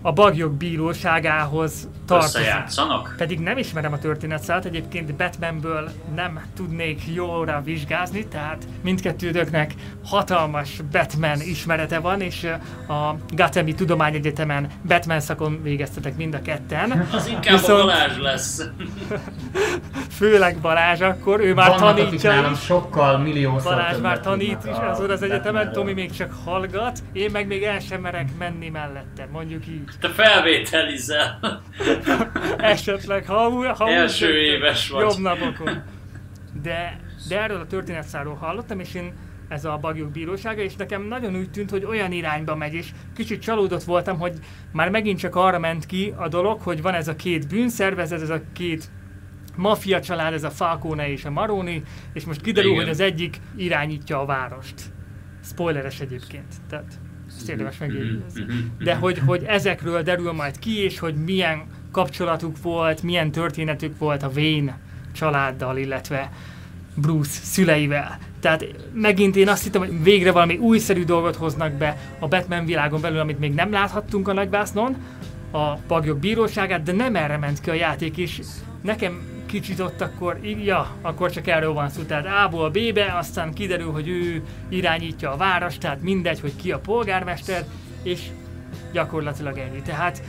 a 0.02 0.12
bagyok 0.14 0.54
bíróságához 0.54 1.90
tartozik. 2.20 3.16
Pedig 3.18 3.40
nem 3.40 3.58
ismerem 3.58 3.94
a 3.94 3.98
történetszállat, 3.98 4.66
egyébként 4.66 5.16
Batmanből 5.16 5.92
nem 6.16 6.42
tudnék 6.56 7.02
jóra 7.14 7.62
vizsgázni, 7.64 8.28
tehát 8.28 8.68
mindkettőtöknek 8.84 9.74
hatalmas 10.06 10.82
Batman 10.92 11.42
ismerete 11.42 12.00
van, 12.00 12.22
és 12.22 12.44
a 12.88 13.16
Gatemi 13.30 13.74
Tudományegyetemen 13.74 14.68
Batman 14.88 15.20
szakon 15.20 15.64
végeztetek 15.64 16.18
mind 16.18 16.34
a 16.34 16.42
ketten. 16.42 16.92
Az 17.12 17.28
inkább 17.28 17.60
Viszont... 17.60 17.80
a 17.80 17.84
Balázs 17.84 18.18
lesz. 18.18 18.62
Főleg 20.20 20.58
Balázs 20.58 21.02
akkor, 21.02 21.40
ő 21.40 21.54
már 21.54 21.70
Vannak, 21.70 21.96
tanítja 21.96 22.50
is. 22.52 22.60
sokkal 22.60 23.18
millió 23.18 23.60
Balázs 23.64 23.98
már 23.98 24.20
tanít 24.20 24.64
is 24.66 24.76
az 24.92 25.00
az 25.00 25.22
egyetemen, 25.22 25.72
Tomi 25.72 25.94
még 25.94 26.12
csak 26.12 26.32
hallgat, 26.46 27.00
én 27.14 27.32
meg 27.32 27.48
még 27.48 27.64
el 27.64 27.80
sem 27.80 28.02
merek 28.02 28.30
menni 28.38 28.70
mellette, 28.70 29.28
mondjuk 29.32 29.68
így. 29.68 29.90
Te 30.00 30.10
felvételizel. 30.10 31.40
Esetleg, 32.58 33.26
ha, 33.26 33.74
ha 33.74 33.90
Első 33.90 34.28
úgy, 34.28 34.36
éves 34.36 34.90
vagy. 34.90 35.02
Jobb 35.02 35.20
napokon. 35.20 35.84
De, 36.62 37.00
de 37.28 37.42
erről 37.42 37.60
a 37.60 37.68
történetszáról 37.68 38.36
hallottam, 38.36 38.80
és 38.80 38.94
én 38.94 39.14
ez 39.52 39.66
a 39.66 39.78
bagyok 39.82 40.12
bírósága, 40.12 40.62
és 40.62 40.76
nekem 40.76 41.02
nagyon 41.02 41.36
úgy 41.36 41.52
tűnt, 41.52 41.70
hogy 41.70 41.86
olyan 41.86 42.12
irányba 42.12 42.56
megy, 42.56 42.74
és 42.74 42.88
kicsit 43.16 43.42
csalódott 43.42 43.84
voltam, 43.84 44.20
hogy 44.20 44.34
már 44.72 44.90
megint 44.90 45.20
csak 45.20 45.36
arra 45.36 45.60
ment 45.60 45.86
ki 45.86 46.14
a 46.18 46.28
dolog, 46.28 46.62
hogy 46.62 46.82
van 46.82 46.94
ez 46.94 47.08
a 47.08 47.16
két 47.16 47.48
bűnszervezet, 47.48 48.22
ez 48.22 48.30
a 48.30 48.42
két 48.54 48.90
maffia 49.56 50.02
család, 50.02 50.34
ez 50.34 50.44
a 50.44 50.50
Falcone 50.50 51.12
és 51.12 51.26
a 51.26 51.32
Maroni, 51.32 51.84
és 52.14 52.26
most 52.26 52.42
kiderül, 52.42 52.72
Igen. 52.72 52.84
hogy 52.84 52.92
az 52.92 53.00
egyik 53.00 53.38
irányítja 53.56 54.20
a 54.20 54.26
várost. 54.26 54.82
Spoileres 55.44 56.00
egyébként. 56.00 56.54
Tehát 56.70 57.00
ezt 57.28 57.50
érdemes 57.50 57.78
mhm. 57.78 57.88
megjegyezni. 57.88 58.44
Mhm. 58.44 58.84
De 58.84 58.96
hogy, 58.96 59.20
hogy 59.20 59.44
ezekről 59.44 60.02
derül 60.02 60.32
majd 60.32 60.60
ki, 60.60 60.84
és 60.84 61.00
hogy 61.00 61.16
milyen 61.16 61.64
kapcsolatuk 61.92 62.62
volt, 62.62 63.04
milyen 63.04 63.32
történetük 63.32 63.98
volt 63.98 64.24
a 64.24 64.32
Wayne 64.36 64.78
családdal, 65.14 65.78
illetve 65.78 66.32
Bruce 66.96 67.40
szüleivel. 67.44 68.18
Tehát 68.40 68.66
megint 68.94 69.36
én 69.36 69.48
azt 69.48 69.64
hittem, 69.64 69.82
hogy 69.82 70.04
végre 70.04 70.32
valami 70.32 70.58
újszerű 70.58 71.04
dolgot 71.04 71.36
hoznak 71.36 71.72
be 71.72 71.98
a 72.20 72.28
Batman 72.28 72.66
világon 72.66 73.02
belül, 73.02 73.20
amit 73.20 73.40
még 73.40 73.54
nem 73.54 73.72
láthattunk 73.72 74.28
a 74.28 74.34
nagyvásznon, 74.34 74.96
a 75.52 75.74
pagyok 75.74 76.20
bíróságát, 76.20 76.84
de 76.84 76.92
nem 76.92 77.16
erre 77.16 77.38
ment 77.38 77.62
ki 77.62 77.70
a 77.70 77.74
játék, 77.74 78.18
és 78.18 78.40
nekem 78.82 79.22
kicsit 79.46 79.80
ott 79.80 80.02
akkor, 80.02 80.40
ja, 80.64 80.96
akkor 81.02 81.32
csak 81.32 81.48
erről 81.48 81.74
van 81.74 81.90
szó. 81.90 82.02
Tehát 82.02 82.46
A-ból 82.46 82.70
B-be, 82.70 83.16
aztán 83.18 83.54
kiderül, 83.54 83.92
hogy 83.92 84.08
ő 84.08 84.42
irányítja 84.70 85.32
a 85.32 85.38
város, 85.38 85.78
tehát 85.78 86.02
mindegy, 86.02 86.40
hogy 86.40 86.56
ki 86.56 86.72
a 86.72 86.80
polgármester, 86.80 87.66
és 88.04 88.22
gyakorlatilag 88.92 89.58
ennyi. 89.58 89.82
Tehát 89.82 90.22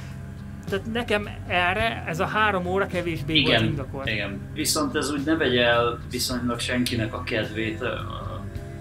tehát 0.72 0.92
nekem 0.92 1.28
erre 1.46 2.04
ez 2.06 2.20
a 2.20 2.26
három 2.26 2.66
óra 2.66 2.86
kevésbé 2.86 3.34
igen, 3.34 3.50
volt 3.50 3.70
indokolt. 3.70 4.08
Igen, 4.08 4.40
viszont 4.54 4.96
ez 4.96 5.10
úgy 5.10 5.24
ne 5.24 5.36
vegye 5.36 5.66
el 5.66 5.98
viszonylag 6.10 6.60
senkinek 6.60 7.14
a 7.14 7.22
kedvét, 7.22 7.84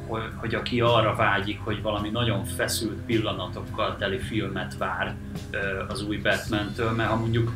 hogy, 0.07 0.21
hogy 0.35 0.55
aki 0.55 0.81
arra 0.81 1.15
vágyik, 1.15 1.59
hogy 1.59 1.81
valami 1.81 2.09
nagyon 2.09 2.45
feszült 2.45 3.01
pillanatokkal 3.05 3.95
teli 3.97 4.17
filmet 4.17 4.77
vár 4.77 5.15
az 5.87 6.03
új 6.07 6.17
Batman-től, 6.17 6.91
mert 6.91 7.09
ha 7.09 7.15
mondjuk 7.15 7.51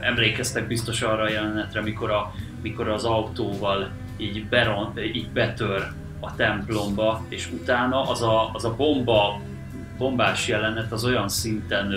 emlékeztek 0.00 0.66
biztos 0.66 1.02
arra 1.02 1.22
a 1.22 1.30
jelenetre, 1.30 1.80
mikor, 1.80 2.10
a, 2.10 2.34
mikor 2.62 2.88
az 2.88 3.04
autóval 3.04 3.90
így, 4.16 4.46
beron, 4.46 4.98
így 5.14 5.28
betör 5.28 5.92
a 6.20 6.34
templomba, 6.34 7.24
és 7.28 7.48
utána 7.52 8.02
az 8.02 8.22
a, 8.22 8.50
az 8.52 8.64
a 8.64 8.74
bomba, 8.76 9.40
bombás 9.98 10.48
jelenet 10.48 10.92
az 10.92 11.04
olyan 11.04 11.28
szinten 11.28 11.92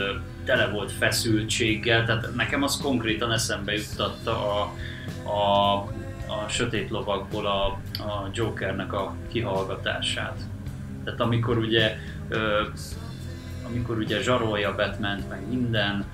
tele 0.46 0.68
volt 0.68 0.92
feszültséggel, 0.92 2.06
tehát 2.06 2.36
nekem 2.36 2.64
az 2.64 2.78
konkrétan 2.78 3.32
eszembe 3.32 3.74
juttatta 3.74 4.60
a, 4.60 4.74
a, 5.30 5.74
a 6.28 6.48
sötét 6.48 6.90
lovakból 6.90 7.46
a, 7.46 7.66
a 8.04 8.30
Jokernek 8.34 8.94
a 8.94 9.16
kihallgatását. 9.32 10.40
Tehát 11.04 11.20
amikor 11.20 11.58
ugye 11.58 11.98
ö, 12.30 12.62
amikor 13.66 13.98
ugye 13.98 14.22
zsarolja 14.22 14.76
batman 14.76 15.24
meg 15.30 15.48
minden, 15.50 16.06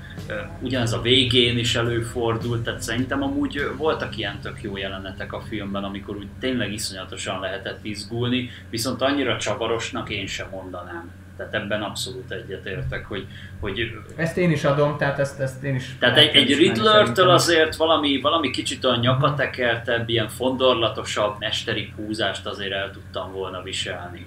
ugyanez 0.60 0.94
a 0.94 1.02
végén 1.02 1.58
is 1.58 1.76
előfordult, 1.76 2.64
tehát 2.64 2.82
szerintem 2.82 3.24
amúgy 3.24 3.72
voltak 3.78 4.18
ilyen 4.18 4.40
tök 4.40 4.62
jó 4.62 4.78
jelenetek 4.78 5.34
a 5.34 5.42
filmben, 5.42 5.84
amikor 5.84 6.16
úgy 6.16 6.28
tényleg 6.40 6.74
iszonyatosan 6.74 7.40
lehetett 7.40 7.86
izgulni, 7.86 8.50
viszont 8.70 9.02
annyira 9.02 9.38
csavarosnak 9.38 10.10
én 10.10 10.28
sem 10.28 10.48
mondanám. 10.52 11.12
Tehát 11.38 11.54
ebben 11.54 11.82
abszolút 11.82 12.32
egyetértek, 12.32 13.06
hogy, 13.06 13.28
hogy... 13.60 13.92
Ezt 14.16 14.38
én 14.38 14.52
is 14.52 14.64
adom, 14.64 14.98
tehát 14.98 15.20
ezt, 15.20 15.40
ezt 15.40 15.64
én 15.64 15.76
is... 15.76 15.96
Tehát 16.00 16.18
egy, 16.18 16.36
egy 16.36 16.58
Riddler-től 16.58 17.30
azért 17.30 17.76
valami, 17.76 18.20
valami 18.22 18.50
kicsit 18.50 18.86
olyan 18.86 19.00
nyakatekertebb, 19.00 20.10
ilyen 20.10 20.28
fondorlatosabb, 20.28 21.36
mesteri 21.40 21.94
húzást 21.96 22.46
azért 22.46 22.72
el 22.72 22.92
tudtam 22.92 23.32
volna 23.32 23.62
viselni. 23.62 24.26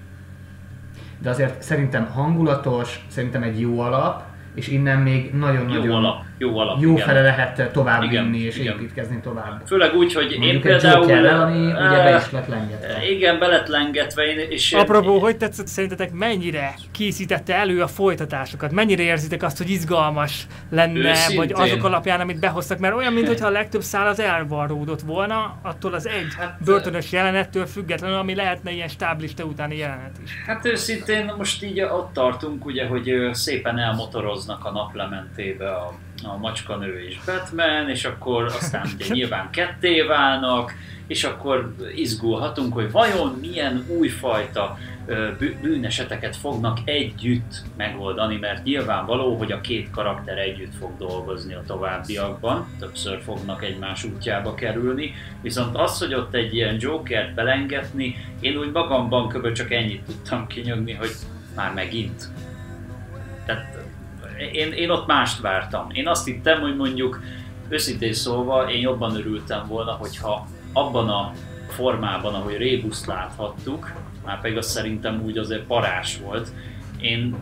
De 1.18 1.30
azért 1.30 1.62
szerintem 1.62 2.06
hangulatos, 2.06 3.04
szerintem 3.08 3.42
egy 3.42 3.60
jó 3.60 3.80
alap, 3.80 4.22
és 4.54 4.68
innen 4.68 4.98
még 4.98 5.34
nagyon-nagyon 5.34 5.84
jó, 5.84 5.94
alap, 5.94 6.22
jó, 6.38 6.58
alap, 6.58 6.80
jó 6.80 6.96
fele 6.96 7.22
lehet 7.22 7.70
tovább 7.72 8.02
igen, 8.02 8.30
vinni 8.30 8.44
és 8.44 8.58
igen. 8.58 8.74
építkezni 8.74 9.20
tovább. 9.20 9.62
Főleg 9.66 9.94
úgy, 9.94 10.12
hogy 10.12 10.24
Mondjuk 10.24 10.52
én 10.52 10.60
például... 10.60 11.00
Jokerrel, 11.00 11.40
ami 11.40 11.66
uh, 11.66 11.66
ugye 11.66 12.02
be 12.02 12.16
is 12.16 12.30
lett 12.30 12.48
lengetve. 12.48 13.10
Igen, 13.10 13.38
be 13.38 13.46
lett 13.46 13.66
lengetve. 13.66 14.22
Én, 14.22 14.38
és 14.50 14.72
Apropó, 14.72 15.18
hogy 15.18 15.36
tetszett 15.36 15.66
szerintetek 15.66 16.12
mennyire 16.12 16.74
készítette 16.92 17.54
elő 17.54 17.82
a 17.82 17.86
folytatásokat? 17.86 18.72
Mennyire 18.72 19.02
érzitek 19.02 19.42
azt, 19.42 19.58
hogy 19.58 19.70
izgalmas 19.70 20.46
lenne, 20.70 21.10
Őszintén. 21.10 21.36
vagy 21.36 21.52
azok 21.52 21.84
alapján, 21.84 22.20
amit 22.20 22.38
behoztak? 22.38 22.78
Mert 22.78 22.94
olyan, 22.94 23.12
mintha 23.12 23.46
a 23.46 23.50
legtöbb 23.50 23.82
szál 23.82 24.06
az 24.06 24.20
elvarródott 24.20 25.00
volna, 25.00 25.58
attól 25.62 25.94
az 25.94 26.06
egy 26.06 26.34
hát, 26.38 26.56
börtönös 26.64 27.12
jelenettől 27.12 27.66
függetlenül, 27.66 28.16
ami 28.16 28.34
lehetne 28.34 28.70
ilyen 28.70 28.88
stáblista 28.88 29.44
utáni 29.44 29.76
jelenet 29.76 30.16
is. 30.24 30.30
Hát 30.46 30.66
őszintén 30.66 31.32
most 31.36 31.62
így 31.62 31.80
ott 31.80 32.12
tartunk, 32.12 32.64
ugye, 32.64 32.86
hogy 32.86 33.28
szépen 33.32 33.78
elmotoroznak 33.78 34.64
a 34.64 34.70
naplementébe 34.70 35.70
a 35.70 35.92
a 36.24 36.36
macskanő 36.36 37.00
és 37.00 37.18
Batman, 37.26 37.88
és 37.88 38.04
akkor 38.04 38.44
aztán 38.44 38.86
ugye 38.94 39.06
nyilván 39.08 39.50
ketté 39.50 40.00
válnak, 40.00 40.74
és 41.06 41.24
akkor 41.24 41.74
izgulhatunk, 41.94 42.72
hogy 42.72 42.90
vajon 42.90 43.38
milyen 43.40 43.84
újfajta 43.98 44.78
bűneseteket 45.60 46.36
fognak 46.36 46.78
együtt 46.84 47.62
megoldani, 47.76 48.36
mert 48.36 48.64
nyilvánvaló, 48.64 49.36
hogy 49.36 49.52
a 49.52 49.60
két 49.60 49.90
karakter 49.90 50.38
együtt 50.38 50.74
fog 50.74 50.96
dolgozni 50.98 51.54
a 51.54 51.62
továbbiakban, 51.66 52.66
többször 52.78 53.22
fognak 53.22 53.64
egymás 53.64 54.04
útjába 54.04 54.54
kerülni, 54.54 55.14
viszont 55.42 55.76
az, 55.76 55.98
hogy 55.98 56.14
ott 56.14 56.34
egy 56.34 56.54
ilyen 56.54 56.76
Jokert 56.80 57.34
belengetni, 57.34 58.16
én 58.40 58.56
úgy 58.56 58.70
magamban 58.72 59.28
kb. 59.28 59.52
csak 59.52 59.72
ennyit 59.72 60.04
tudtam 60.04 60.46
kinyögni, 60.46 60.92
hogy 60.92 61.10
már 61.56 61.74
megint. 61.74 62.28
Tehát 63.46 63.83
én, 64.52 64.72
én 64.72 64.90
ott 64.90 65.06
mást 65.06 65.40
vártam. 65.40 65.90
Én 65.92 66.08
azt 66.08 66.24
hittem, 66.24 66.60
hogy 66.60 66.76
mondjuk 66.76 67.20
őszintén 67.68 68.12
szólva 68.12 68.70
én 68.70 68.80
jobban 68.80 69.16
örültem 69.16 69.66
volna, 69.66 69.92
hogyha 69.92 70.46
abban 70.72 71.08
a 71.08 71.32
formában, 71.68 72.34
ahogy 72.34 72.56
Rébuszt 72.56 73.06
láthattuk, 73.06 73.92
már 74.24 74.40
pedig 74.40 74.56
az 74.56 74.70
szerintem 74.70 75.22
úgy 75.24 75.38
azért 75.38 75.66
parás 75.66 76.18
volt. 76.18 76.48
Én 77.00 77.36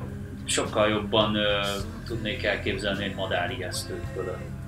sokkal 0.44 0.88
jobban 0.88 1.34
ö, 1.34 1.60
tudnék 2.06 2.44
elképzelni 2.44 3.04
egy 3.04 3.14
madárijesztőt 3.14 4.04
fölött. 4.14 4.61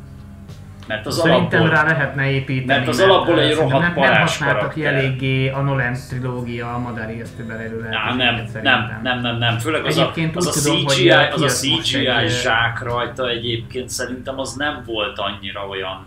Mert 0.86 1.06
az 1.06 1.16
Szerintem 1.16 1.60
alapból, 1.60 1.76
rá 1.76 1.84
lehetne 1.84 2.30
építeni. 2.30 2.78
Mert 2.78 2.88
az 2.88 3.00
alapból 3.00 3.40
egy 3.40 3.54
rohadt 3.54 3.94
nem, 3.94 4.10
nem 4.10 4.20
használtak 4.20 4.72
ki 4.72 4.84
eléggé 4.84 5.48
a 5.48 5.60
Nolan 5.60 5.94
trilógia 6.08 6.74
a 6.74 6.78
Madári 6.78 7.20
esztőben 7.20 7.58
erről 7.58 7.80
nem, 7.80 8.16
nem, 8.16 8.48
nem, 8.62 9.00
nem, 9.02 9.20
nem, 9.20 9.38
nem, 9.38 9.58
főleg 9.58 9.84
az 9.84 9.98
egyébként 9.98 10.36
a, 10.36 10.38
az, 10.38 10.46
a 10.46 10.62
tudom, 10.62 10.86
CGI, 10.86 11.10
az 11.10 11.42
a 11.42 11.46
CGI 11.46 12.06
egy... 12.06 12.30
zsák 12.30 12.82
rajta 12.82 13.28
egyébként 13.28 13.88
szerintem 13.88 14.38
az 14.38 14.54
nem 14.54 14.82
volt 14.86 15.18
annyira 15.18 15.66
olyan, 15.66 16.06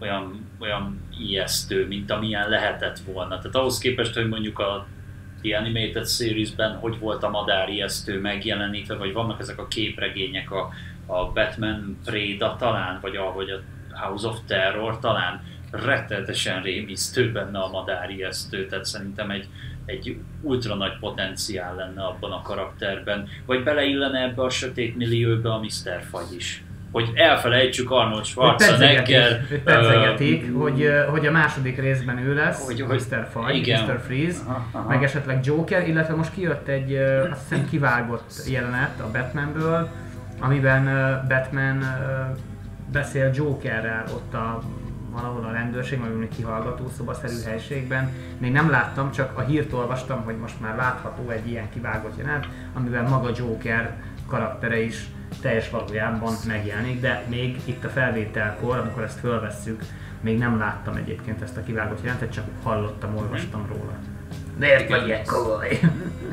olyan, 0.00 0.48
olyan 0.60 1.00
ijesztő, 1.18 1.86
mint 1.86 2.10
amilyen 2.10 2.48
lehetett 2.48 2.98
volna. 3.12 3.38
Tehát 3.38 3.54
ahhoz 3.54 3.78
képest, 3.78 4.14
hogy 4.14 4.28
mondjuk 4.28 4.58
a 4.58 4.86
The 5.42 5.58
Animated 5.58 6.08
Series-ben 6.08 6.76
hogy 6.76 6.98
volt 6.98 7.22
a 7.22 7.30
madár 7.30 7.68
ijesztő 7.68 8.20
megjelenítve, 8.20 8.94
vagy 8.94 9.12
vannak 9.12 9.40
ezek 9.40 9.58
a 9.58 9.68
képregények, 9.68 10.50
a, 10.50 10.68
a 11.06 11.32
Batman 11.32 11.98
Préda 12.04 12.56
talán, 12.58 12.98
vagy 13.02 13.16
ahogy 13.16 13.50
a 13.50 13.60
House 13.94 14.26
of 14.26 14.38
Terror 14.46 14.98
talán 14.98 15.42
rettenetesen 15.70 16.62
rémisztő 16.62 17.32
benne 17.32 17.58
a 17.58 17.68
madár 17.68 18.10
ijesztő, 18.10 18.66
tehát 18.66 18.84
szerintem 18.84 19.30
egy, 19.30 19.48
egy 19.86 20.16
ultra 20.40 20.74
nagy 20.74 20.98
potenciál 21.00 21.74
lenne 21.74 22.02
abban 22.02 22.32
a 22.32 22.42
karakterben, 22.42 23.28
vagy 23.46 23.62
beleillene 23.62 24.22
ebbe 24.22 24.42
a 24.42 24.50
sötét 24.50 24.96
millióbe 24.96 25.52
a 25.52 25.58
Mr. 25.58 26.02
Fagy 26.10 26.34
is 26.34 26.64
hogy 26.94 27.10
elfelejtsük 27.14 27.90
Arnold 27.90 28.24
Schwarzenegger. 28.24 29.46
Pedzegetik, 29.64 30.44
uh, 30.54 30.60
hogy, 30.60 30.90
hogy 31.10 31.26
a 31.26 31.30
második 31.30 31.80
részben 31.80 32.18
ő 32.18 32.34
lesz, 32.34 32.66
hogy, 32.66 32.80
hogy 32.80 33.02
Mr. 33.10 33.28
Faj, 33.32 33.56
igen. 33.56 33.84
Mr. 33.84 34.00
Freeze, 34.06 34.40
aha, 34.46 34.66
aha. 34.72 34.88
meg 34.88 35.02
esetleg 35.02 35.44
Joker, 35.44 35.88
illetve 35.88 36.14
most 36.14 36.32
kijött 36.34 36.68
egy 36.68 36.94
azt 37.30 37.48
hiszem 37.48 37.68
kivágott 37.70 38.32
jelenet 38.50 39.00
a 39.00 39.10
Batmanből, 39.12 39.88
amiben 40.40 40.84
Batman 41.28 41.84
beszél 42.92 43.30
Jokerrel 43.34 44.04
ott 44.12 44.34
a 44.34 44.62
valahol 45.14 45.44
a 45.44 45.52
rendőrség, 45.52 46.00
vagy 46.00 46.22
egy 46.22 46.36
kihallgató 46.36 46.88
szobaszerű 46.96 47.34
helységben. 47.44 48.12
Még 48.38 48.52
nem 48.52 48.70
láttam, 48.70 49.10
csak 49.10 49.38
a 49.38 49.40
hírt 49.40 49.72
olvastam, 49.72 50.24
hogy 50.24 50.36
most 50.36 50.60
már 50.60 50.76
látható 50.76 51.30
egy 51.30 51.48
ilyen 51.48 51.70
kivágott 51.70 52.18
jelenet, 52.18 52.48
amiben 52.72 53.04
maga 53.04 53.30
Joker 53.36 53.96
karaktere 54.26 54.82
is 54.82 55.08
teljes 55.40 55.70
valójában 55.70 56.34
megjelenik, 56.46 57.00
de 57.00 57.24
még 57.28 57.60
itt 57.64 57.84
a 57.84 57.88
felvételkor, 57.88 58.78
amikor 58.78 59.02
ezt 59.02 59.18
fölvesszük, 59.18 59.82
még 60.20 60.38
nem 60.38 60.58
láttam 60.58 60.94
egyébként 60.94 61.42
ezt 61.42 61.56
a 61.56 61.62
kivágott 61.62 62.02
jelentet, 62.02 62.32
csak 62.32 62.44
hallottam, 62.62 63.16
olvastam 63.16 63.66
róla. 63.68 63.92
Miért 64.58 64.88
vagy 64.88 65.06
ilyen 65.06 65.24
komoly? 65.24 65.80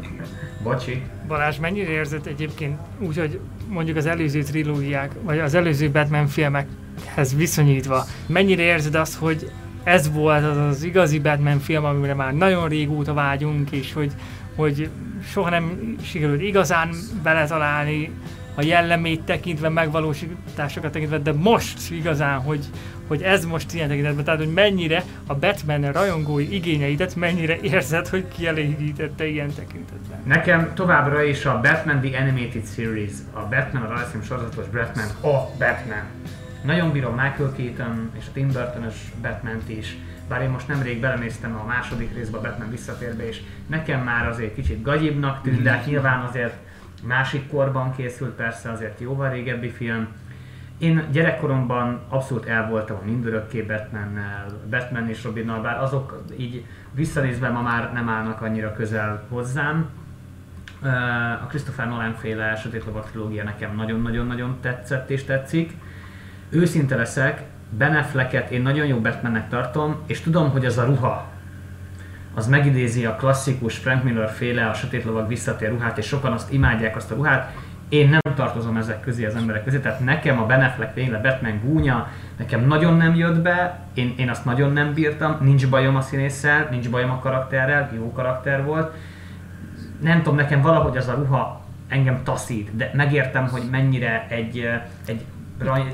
Bocsi. 0.63 1.03
Balázs, 1.27 1.57
mennyire 1.57 1.89
érzed 1.89 2.27
egyébként 2.27 2.79
úgy, 2.99 3.17
hogy 3.17 3.39
mondjuk 3.71 3.97
az 3.97 4.05
előző 4.05 4.43
trilógiák, 4.43 5.11
vagy 5.21 5.39
az 5.39 5.53
előző 5.53 5.89
Batman 5.89 6.27
filmekhez 6.27 7.35
viszonyítva, 7.35 8.05
mennyire 8.25 8.61
érzed 8.61 8.95
azt, 8.95 9.15
hogy 9.15 9.51
ez 9.83 10.11
volt 10.11 10.43
az 10.43 10.57
az 10.57 10.83
igazi 10.83 11.19
Batman 11.19 11.59
film, 11.59 11.85
amire 11.85 12.13
már 12.13 12.33
nagyon 12.33 12.67
régóta 12.67 13.13
vágyunk, 13.13 13.71
és 13.71 13.93
hogy, 13.93 14.11
hogy 14.55 14.89
soha 15.31 15.49
nem 15.49 15.95
sikerült 16.03 16.41
igazán 16.41 16.89
beletalálni 17.23 18.11
a 18.55 18.61
jellemét 18.63 19.21
tekintve, 19.21 19.69
megvalósításokat 19.69 20.91
tekintve, 20.91 21.17
de 21.17 21.33
most 21.33 21.91
igazán, 21.91 22.39
hogy, 22.39 22.65
hogy 23.07 23.21
ez 23.21 23.45
most 23.45 23.73
ilyen 23.73 23.87
tekintetben, 23.87 24.23
tehát 24.23 24.39
hogy 24.39 24.53
mennyire 24.53 25.03
a 25.27 25.35
Batman 25.35 25.91
rajongói 25.91 26.55
igényeidet 26.55 27.15
mennyire 27.15 27.59
érzed, 27.59 28.07
hogy 28.07 28.27
kielégítette 28.27 29.27
ilyen 29.27 29.53
tekintetben. 29.53 30.19
Nekem 30.25 30.71
továbbra 30.73 31.23
is 31.23 31.45
a 31.45 31.59
Batman 31.61 32.01
The 32.01 32.19
Animated 32.21 32.65
Series, 32.75 33.11
a 33.31 33.39
Batman, 33.39 33.81
a 33.81 33.87
rajzfilm 33.87 34.23
sorozatos 34.23 34.67
Batman, 34.67 35.07
a 35.21 35.49
Batman. 35.57 36.03
Nagyon 36.63 36.91
bírom 36.91 37.13
Michael 37.13 37.53
Keaton 37.57 38.11
és 38.19 38.25
a 38.27 38.31
Tim 38.33 38.47
burton 38.47 38.85
batman 39.21 39.61
is, 39.65 39.97
bár 40.27 40.41
én 40.41 40.49
most 40.49 40.67
nemrég 40.67 40.99
belenéztem 40.99 41.59
a 41.59 41.65
második 41.65 42.13
részbe 42.13 42.37
a 42.37 42.41
Batman 42.41 42.69
visszatérbe, 42.69 43.27
és 43.27 43.41
nekem 43.67 44.03
már 44.03 44.27
azért 44.27 44.55
kicsit 44.55 44.81
gagyibbnak 44.81 45.41
tűnt, 45.41 45.61
de 45.61 45.69
hát 45.69 45.85
nyilván 45.85 46.19
azért 46.19 46.53
másik 47.03 47.47
korban 47.47 47.95
készült 47.95 48.31
persze, 48.31 48.71
azért 48.71 48.99
jóval 48.99 49.29
régebbi 49.29 49.69
film. 49.69 50.07
Én 50.77 51.07
gyerekkoromban 51.11 51.99
abszolút 52.09 52.45
el 52.45 52.69
voltam 52.69 52.97
a 53.01 53.05
mindörökké 53.05 53.61
Batmannel, 53.61 54.45
Batman 54.69 55.09
és 55.09 55.23
Robinnal, 55.23 55.61
bár 55.61 55.81
azok 55.81 56.23
így 56.37 56.65
visszanézve 56.91 57.49
ma 57.49 57.61
már 57.61 57.93
nem 57.93 58.09
állnak 58.09 58.41
annyira 58.41 58.73
közel 58.73 59.23
hozzám. 59.29 59.89
A 61.41 61.45
Christopher 61.45 61.87
Nolan 61.87 62.13
féle 62.13 62.55
Sötét 62.55 62.85
Lovak 62.85 63.09
trilógia 63.09 63.43
nekem 63.43 63.75
nagyon-nagyon-nagyon 63.75 64.57
tetszett 64.61 65.09
és 65.09 65.23
tetszik. 65.23 65.73
Őszinte 66.49 66.95
leszek, 66.95 67.43
Ben 67.69 67.95
Afflecket 67.95 68.51
én 68.51 68.61
nagyon 68.61 68.85
jó 68.85 68.99
Batmannek 68.99 69.49
tartom, 69.49 69.95
és 70.05 70.21
tudom, 70.21 70.49
hogy 70.49 70.65
az 70.65 70.77
a 70.77 70.85
ruha, 70.85 71.30
az 72.33 72.47
megidézi 72.47 73.05
a 73.05 73.15
klasszikus 73.15 73.77
Frank 73.77 74.03
Miller 74.03 74.29
féle 74.29 74.65
a 74.65 74.73
Sötét 74.73 75.03
Lovag 75.03 75.27
visszatér 75.27 75.69
ruhát, 75.69 75.97
és 75.97 76.05
sokan 76.05 76.31
azt 76.31 76.51
imádják 76.51 76.95
azt 76.95 77.11
a 77.11 77.15
ruhát. 77.15 77.55
Én 77.89 78.09
nem 78.09 78.35
tartozom 78.35 78.77
ezek 78.77 79.01
közé 79.01 79.25
az 79.25 79.35
emberek 79.35 79.63
közé, 79.63 79.79
tehát 79.79 79.99
nekem 79.99 80.41
a 80.41 80.45
Ben 80.45 80.61
Affleck 80.61 80.93
féle 80.93 81.17
Batman 81.17 81.59
gúnya 81.63 82.07
nekem 82.37 82.67
nagyon 82.67 82.97
nem 82.97 83.15
jött 83.15 83.41
be, 83.41 83.79
én, 83.93 84.13
én 84.17 84.29
azt 84.29 84.45
nagyon 84.45 84.73
nem 84.73 84.93
bírtam, 84.93 85.37
nincs 85.41 85.69
bajom 85.69 85.95
a 85.95 86.01
színésszel, 86.01 86.67
nincs 86.71 86.89
bajom 86.89 87.11
a 87.11 87.19
karakterrel, 87.19 87.89
jó 87.95 88.11
karakter 88.11 88.63
volt. 88.63 88.95
Nem 90.01 90.17
tudom, 90.17 90.35
nekem 90.35 90.61
valahogy 90.61 90.97
az 90.97 91.07
a 91.07 91.13
ruha 91.13 91.61
engem 91.87 92.23
taszít, 92.23 92.75
de 92.75 92.91
megértem, 92.93 93.47
hogy 93.47 93.63
mennyire 93.71 94.25
egy, 94.29 94.69
egy 95.05 95.25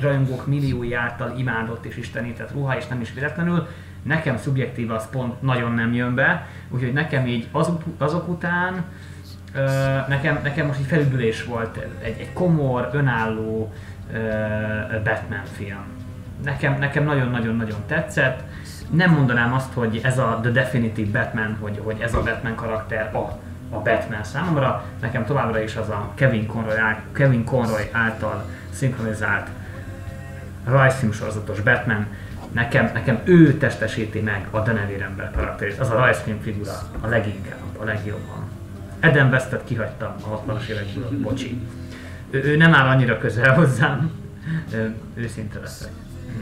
rajongók 0.02 0.47
milliói 0.47 0.93
által 0.93 1.34
imádott 1.38 1.86
és 1.86 1.97
istenített 1.97 2.52
ruha, 2.52 2.78
és 2.78 2.88
nem 2.88 3.02
is 3.02 3.13
véletlenül. 3.13 3.67
Nekem 4.08 4.38
szubjektív 4.38 4.91
az 4.91 5.10
pont 5.10 5.41
nagyon 5.41 5.72
nem 5.72 5.93
jön 5.93 6.15
be, 6.15 6.48
úgyhogy 6.70 6.93
nekem 6.93 7.28
így 7.28 7.48
azok, 7.52 7.84
azok 7.98 8.28
után 8.28 8.86
nekem, 10.08 10.39
nekem 10.43 10.65
most 10.65 10.80
egy 10.80 10.86
felüdülés 10.86 11.43
volt, 11.43 11.78
egy, 12.02 12.20
egy 12.20 12.34
komor, 12.34 12.89
önálló 12.93 13.74
Batman 15.04 15.46
film. 15.52 15.86
Nekem, 16.43 16.78
nekem 16.80 17.04
nagyon-nagyon-nagyon 17.04 17.80
tetszett. 17.88 18.43
Nem 18.89 19.12
mondanám 19.12 19.54
azt, 19.54 19.74
hogy 19.74 20.02
ez 20.04 20.17
a 20.17 20.39
The 20.41 20.52
Definitive 20.52 21.20
Batman, 21.20 21.58
hogy, 21.60 21.82
hogy 21.84 22.00
ez 22.00 22.13
a 22.13 22.24
Batman 22.24 22.56
karakter 22.56 23.15
a, 23.15 23.39
a 23.70 23.80
Batman 23.84 24.24
számomra. 24.24 24.84
Nekem 25.02 25.26
továbbra 25.26 25.62
is 25.62 25.76
az 25.76 25.89
a 25.89 26.12
Kevin 26.15 26.48
Conroy, 26.48 26.76
Kevin 27.12 27.43
Conroy 27.43 27.84
által 27.91 28.50
szinkronizált 28.70 29.48
rajzfilmsorozatos 30.65 31.62
Batman, 31.62 32.08
nekem, 32.51 32.89
nekem 32.93 33.21
ő 33.23 33.57
testesíti 33.57 34.19
meg 34.19 34.47
a 34.51 34.60
Denevér 34.60 35.01
ember 35.01 35.31
karakterét, 35.31 35.79
az 35.79 35.89
a 35.89 35.95
rajzfilm 35.95 36.39
figura 36.41 36.79
a 37.01 37.07
leginkább, 37.07 37.77
a 37.77 37.83
legjobban. 37.83 38.49
Eden 38.99 39.29
Westet 39.29 39.63
kihagytam 39.63 40.15
a 40.21 40.43
60-as 40.45 40.67
évekből, 40.67 41.19
bocsi. 41.21 41.62
Ő, 42.29 42.43
ő 42.43 42.57
nem 42.57 42.73
áll 42.73 42.88
annyira 42.88 43.17
közel 43.17 43.53
hozzám, 43.53 44.12
őszinte 45.15 45.60
leszek. 45.60 45.91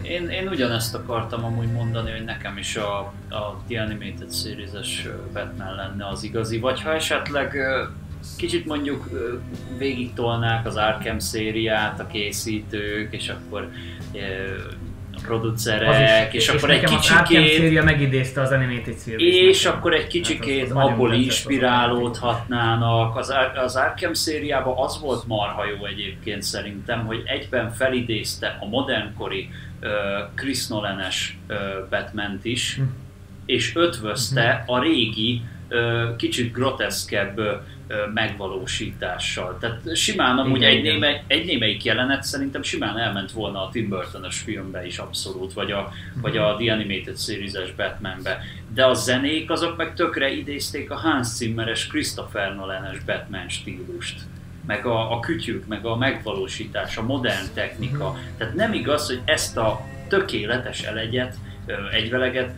Én, 0.01 0.29
én 0.29 0.47
ugyanezt 0.47 0.95
akartam 0.95 1.45
amúgy 1.45 1.71
mondani, 1.71 2.11
hogy 2.11 2.23
nekem 2.23 2.57
is 2.57 2.75
a, 2.75 2.99
a 3.29 3.61
The 3.67 3.81
Animated 3.81 4.33
Series-es 4.33 5.07
Batman 5.33 5.75
lenne 5.75 6.07
az 6.07 6.23
igazi, 6.23 6.59
vagy 6.59 6.81
ha 6.81 6.93
esetleg 6.93 7.57
kicsit 8.37 8.65
mondjuk 8.65 9.09
végigtolnák 9.77 10.65
az 10.65 10.75
Arkham 10.75 11.19
szériát 11.19 11.99
a 11.99 12.07
készítők, 12.07 13.13
és 13.13 13.29
akkor 13.29 13.71
producerek, 15.25 16.33
és, 16.33 16.47
és, 16.47 16.49
akkor 16.49 16.69
egy 16.69 16.83
kicsikét... 16.83 17.77
Az 17.77 17.83
megidézte 17.83 18.41
az 18.41 18.51
Animated 18.51 18.95
Series. 19.05 19.35
És 19.35 19.63
nekem. 19.63 19.77
akkor 19.77 19.93
egy 19.93 20.07
kicsikét 20.07 20.67
hát 20.67 20.87
abból 20.87 21.13
inspirálódhatnának. 21.13 23.17
Az, 23.17 23.33
az 23.55 23.75
Arkham 23.75 24.13
szériában 24.13 24.77
az 24.77 24.99
volt 25.01 25.27
marha 25.27 25.65
jó 25.65 25.85
egyébként 25.85 26.41
szerintem, 26.41 27.05
hogy 27.05 27.23
egyben 27.25 27.71
felidézte 27.71 28.57
a 28.61 28.65
modernkori 28.65 29.49
uh, 29.81 29.89
Chris 30.35 30.67
Nolan-es 30.67 31.37
uh, 31.49 31.57
Batman-t 31.89 32.45
is, 32.45 32.75
hm. 32.75 32.81
és 33.45 33.75
ötvözte 33.75 34.63
hm. 34.65 34.71
a 34.71 34.81
régi, 34.81 35.41
uh, 35.69 36.15
kicsit 36.15 36.51
groteszkebb 36.51 37.39
megvalósítással. 38.13 39.57
Tehát 39.59 39.95
simán 39.95 40.37
amúgy 40.37 40.57
igen, 40.57 40.69
egy, 40.69 40.81
némely, 40.81 41.23
egy 41.27 41.45
némelyik 41.45 41.83
jelenet 41.83 42.23
szerintem 42.23 42.63
simán 42.63 42.97
elment 42.97 43.31
volna 43.31 43.65
a 43.65 43.69
Tim 43.71 43.89
burton 43.89 44.29
filmbe 44.29 44.85
is 44.85 44.97
abszolút, 44.97 45.53
vagy 45.53 45.71
a, 45.71 45.79
uh-huh. 45.79 46.21
vagy 46.21 46.37
a 46.37 46.55
The 46.55 46.73
Animated 46.73 47.17
Series-es 47.17 47.71
Batmanbe. 47.71 48.39
De 48.73 48.85
a 48.85 48.93
zenék 48.93 49.49
azok 49.49 49.77
meg 49.77 49.93
tökre 49.93 50.31
idézték 50.31 50.91
a 50.91 50.95
Hans 50.95 51.27
Zimmeres 51.27 51.87
Christopher 51.87 52.55
Nolan-es 52.55 52.99
Batman 52.99 53.49
stílust 53.49 54.19
meg 54.67 54.85
a, 54.85 55.11
a 55.11 55.19
kütyük, 55.19 55.67
meg 55.67 55.85
a 55.85 55.95
megvalósítás, 55.95 56.97
a 56.97 57.03
modern 57.03 57.45
technika. 57.53 58.05
Uh-huh. 58.05 58.19
Tehát 58.37 58.53
nem 58.53 58.73
igaz, 58.73 59.07
hogy 59.07 59.21
ezt 59.25 59.57
a 59.57 59.81
tökéletes 60.07 60.81
elegyet 60.81 61.35
egyveleget 61.91 62.53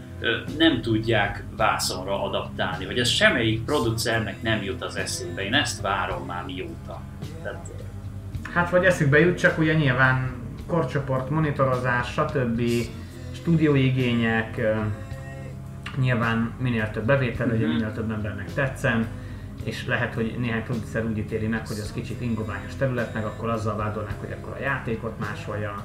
nem 0.58 0.82
tudják 0.82 1.44
vászonra 1.58 2.24
adaptálni, 2.24 2.86
hogy 2.86 3.00
ez 3.00 3.08
semmelyik 3.10 3.64
producernek 3.66 4.42
nem 4.42 4.64
jut 4.64 4.84
az 4.84 4.96
eszébe. 4.96 5.44
Én 5.46 5.54
ezt 5.54 5.82
várom 5.82 6.26
már 6.26 6.44
mióta. 6.46 7.02
Tehát, 7.44 7.66
Hát 8.54 8.70
vagy 8.70 8.86
eszükbe 8.86 9.20
jut, 9.20 9.38
csak 9.38 9.58
ugye 9.58 9.74
nyilván 9.74 10.32
korcsoport, 10.68 11.30
monitorozás, 11.30 12.12
stb. 12.12 12.62
stúdióigények, 13.32 14.62
nyilván 16.00 16.52
minél 16.60 16.92
több 16.92 17.06
bevétel, 17.06 17.48
Mhm. 17.48 17.56
minél 17.64 17.94
több 17.94 18.12
embernek 18.12 18.54
tetszen, 18.54 19.08
és 19.64 19.86
lehet, 19.86 20.14
hogy 20.14 20.36
néhány 20.40 20.64
producer 20.64 21.06
úgy 21.06 21.18
ítéli 21.18 21.48
meg, 21.48 21.68
hogy 21.68 21.78
az 21.80 21.92
kicsit 21.94 22.22
ingoványos 22.22 22.76
terület, 22.76 23.14
meg 23.14 23.26
akkor 23.26 23.50
azzal 23.50 23.76
vádolnák, 23.76 24.20
hogy 24.20 24.32
akkor 24.42 24.54
a 24.54 24.62
játékot 24.62 25.20
másolja. 25.20 25.84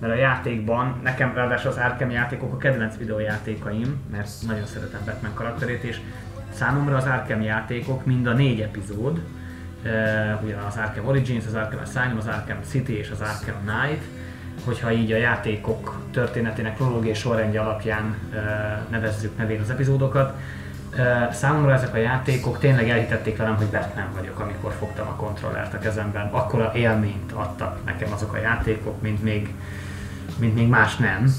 Mert 0.00 0.12
a 0.12 0.16
játékban, 0.16 1.00
nekem 1.02 1.34
ráadásul 1.34 1.70
az 1.70 1.76
Arkham 1.76 2.10
játékok 2.10 2.52
a 2.52 2.56
kedvenc 2.56 2.96
videójátékaim, 2.96 4.02
mert 4.10 4.28
nagyon 4.46 4.66
szeretem 4.66 5.00
Batman 5.04 5.34
karakterét, 5.34 5.82
és 5.82 6.00
számomra 6.52 6.96
az 6.96 7.04
Arkham 7.04 7.42
játékok 7.42 8.04
mind 8.04 8.26
a 8.26 8.32
négy 8.32 8.60
epizód, 8.60 9.18
uh, 9.84 10.42
ugye 10.42 10.56
az 10.68 10.76
Arkham 10.76 11.06
Origins, 11.06 11.46
az 11.46 11.54
Arkham 11.54 11.80
Asylum, 11.82 12.18
az 12.18 12.26
Arkham 12.26 12.58
City 12.62 12.98
és 12.98 13.10
az 13.10 13.20
Arkham 13.20 13.60
Knight, 13.64 14.02
hogyha 14.64 14.92
így 14.92 15.12
a 15.12 15.16
játékok 15.16 16.02
történetének 16.12 16.76
kronológiai 16.76 17.14
sorrendje 17.14 17.60
alapján 17.60 18.16
uh, 18.30 18.36
nevezzük 18.90 19.36
nevén 19.36 19.60
az 19.60 19.70
epizódokat, 19.70 20.38
Uh, 20.98 21.32
számomra 21.32 21.72
ezek 21.72 21.94
a 21.94 21.96
játékok 21.96 22.58
tényleg 22.58 22.88
elhitették 22.88 23.36
velem, 23.36 23.56
hogy 23.56 23.66
Batman 23.66 24.08
vagyok, 24.14 24.38
amikor 24.38 24.72
fogtam 24.72 25.08
a 25.08 25.14
kontrollert 25.14 25.74
a 25.74 25.78
kezemben. 25.78 26.28
Akkora 26.30 26.72
élményt 26.74 27.32
adtak 27.32 27.84
nekem 27.84 28.12
azok 28.12 28.32
a 28.32 28.36
játékok, 28.38 29.02
mint 29.02 29.22
még, 29.22 29.54
mint 30.40 30.54
még 30.54 30.68
más 30.68 30.96
nem. 30.96 31.34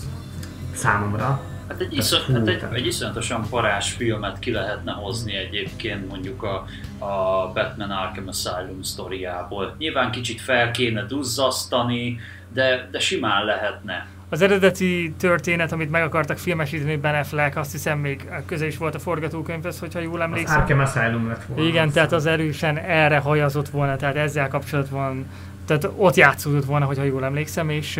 Számomra. 0.73 1.41
Hát 1.67 1.79
egy, 1.79 1.97
iszon, 1.97 2.35
hát 2.35 2.47
egy, 2.47 2.59
tehát- 2.59 2.75
egy 2.75 2.85
iszonyatosan 2.85 3.45
parás 3.49 3.91
filmet 3.91 4.39
ki 4.39 4.51
lehetne 4.51 4.91
hozni 4.91 5.35
egyébként 5.35 6.09
mondjuk 6.09 6.43
a, 6.43 6.65
a 7.05 7.51
Batman 7.53 7.91
Arkham 7.91 8.27
Asylum 8.27 8.81
sztoriából. 8.83 9.75
Nyilván 9.77 10.11
kicsit 10.11 10.41
fel 10.41 10.71
kéne 10.71 11.03
duzzasztani, 11.03 12.19
de, 12.53 12.87
de 12.91 12.99
simán 12.99 13.45
lehetne. 13.45 14.07
Az 14.29 14.41
eredeti 14.41 15.13
történet, 15.19 15.71
amit 15.71 15.91
meg 15.91 16.03
akartak 16.03 16.37
filmesíteni 16.37 16.95
Ben 16.95 17.15
Affleck, 17.15 17.57
azt 17.57 17.71
hiszem 17.71 17.99
még 17.99 18.29
közel 18.45 18.67
is 18.67 18.77
volt 18.77 18.95
a 18.95 18.99
forgatókönyvhez, 18.99 19.79
hogyha 19.79 19.99
jól 19.99 20.15
Az 20.15 20.21
emlékszem. 20.21 20.59
Arkham 20.59 20.79
Asylum 20.79 21.27
lett 21.27 21.43
volna. 21.43 21.63
Igen, 21.63 21.85
azt 21.85 21.93
tehát 21.93 22.11
az 22.11 22.25
erősen 22.25 22.77
erre 22.77 23.17
hajazott 23.17 23.69
volna, 23.69 23.95
tehát 23.95 24.15
ezzel 24.15 24.47
kapcsolatban, 24.47 25.25
tehát 25.65 25.89
ott 25.95 26.15
játszódott 26.15 26.65
volna, 26.65 26.85
hogyha 26.85 27.03
jól 27.03 27.25
emlékszem, 27.25 27.69
és 27.69 27.99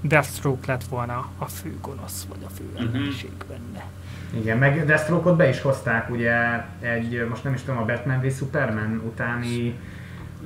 Deathstroke 0.00 0.72
lett 0.72 0.84
volna 0.84 1.28
a 1.38 1.44
fő 1.46 1.74
gonosz, 1.82 2.26
vagy 2.28 2.38
a 2.44 2.48
fő 2.48 2.64
Mhm. 2.86 2.94
ellenség 2.96 3.30
benne. 3.48 3.84
Igen, 4.40 4.58
meg 4.58 4.84
Deathstroke-ot 4.86 5.36
be 5.36 5.48
is 5.48 5.60
hozták 5.60 6.10
ugye 6.10 6.34
egy, 6.80 7.26
most 7.28 7.44
nem 7.44 7.54
is 7.54 7.60
tudom, 7.60 7.78
a 7.80 7.84
Batman 7.84 8.20
v 8.20 8.32
Superman 8.32 9.02
utáni 9.06 9.74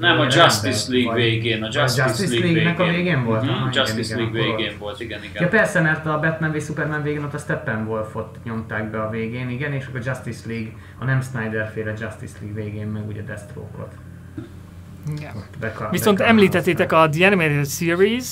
Nem, 0.00 0.10
a 0.18 0.22
Rendben, 0.22 0.38
Justice 0.44 0.92
League 0.92 1.10
vagy- 1.12 1.20
végén, 1.22 1.62
a 1.62 1.68
Justice, 1.72 2.06
Justice 2.06 2.30
League 2.30 2.50
League-nek 2.52 2.78
a 2.80 2.84
végén 2.84 3.24
volt? 3.24 3.42
Mhm, 3.42 3.50
Aha, 3.50 3.68
igen, 3.70 3.82
Justice 3.86 4.14
igen, 4.14 4.18
League 4.32 4.40
akkor 4.48 4.56
végén 4.56 4.78
volt, 4.78 5.00
igen, 5.00 5.22
igen. 5.24 5.42
Ja 5.42 5.48
persze, 5.48 5.80
mert 5.80 6.06
a 6.06 6.20
Batman 6.20 6.52
v 6.52 6.60
Superman 6.62 7.02
végén 7.02 7.24
ott 7.24 7.34
a 7.34 7.38
Steppenwolfot 7.38 8.38
nyomták 8.44 8.90
be 8.90 9.02
a 9.02 9.10
végén, 9.10 9.50
igen, 9.50 9.72
és 9.72 9.86
akkor 9.86 10.00
a 10.00 10.02
Justice 10.06 10.48
League, 10.48 10.70
a 10.98 11.04
nem 11.04 11.20
Snyder 11.22 11.70
féle 11.74 11.90
Justice 11.90 12.36
League 12.40 12.62
végén 12.62 12.86
meg 12.86 13.08
ugye 13.08 13.22
Deathstroke-ot. 13.22 13.92
Igen. 15.16 15.36
Ott 15.36 15.58
beka- 15.60 15.90
Viszont 15.90 16.16
beka- 16.18 16.30
említettétek 16.30 16.92
a 16.92 17.08
The 17.08 17.26
Animated 17.26 17.66
Series, 17.66 18.28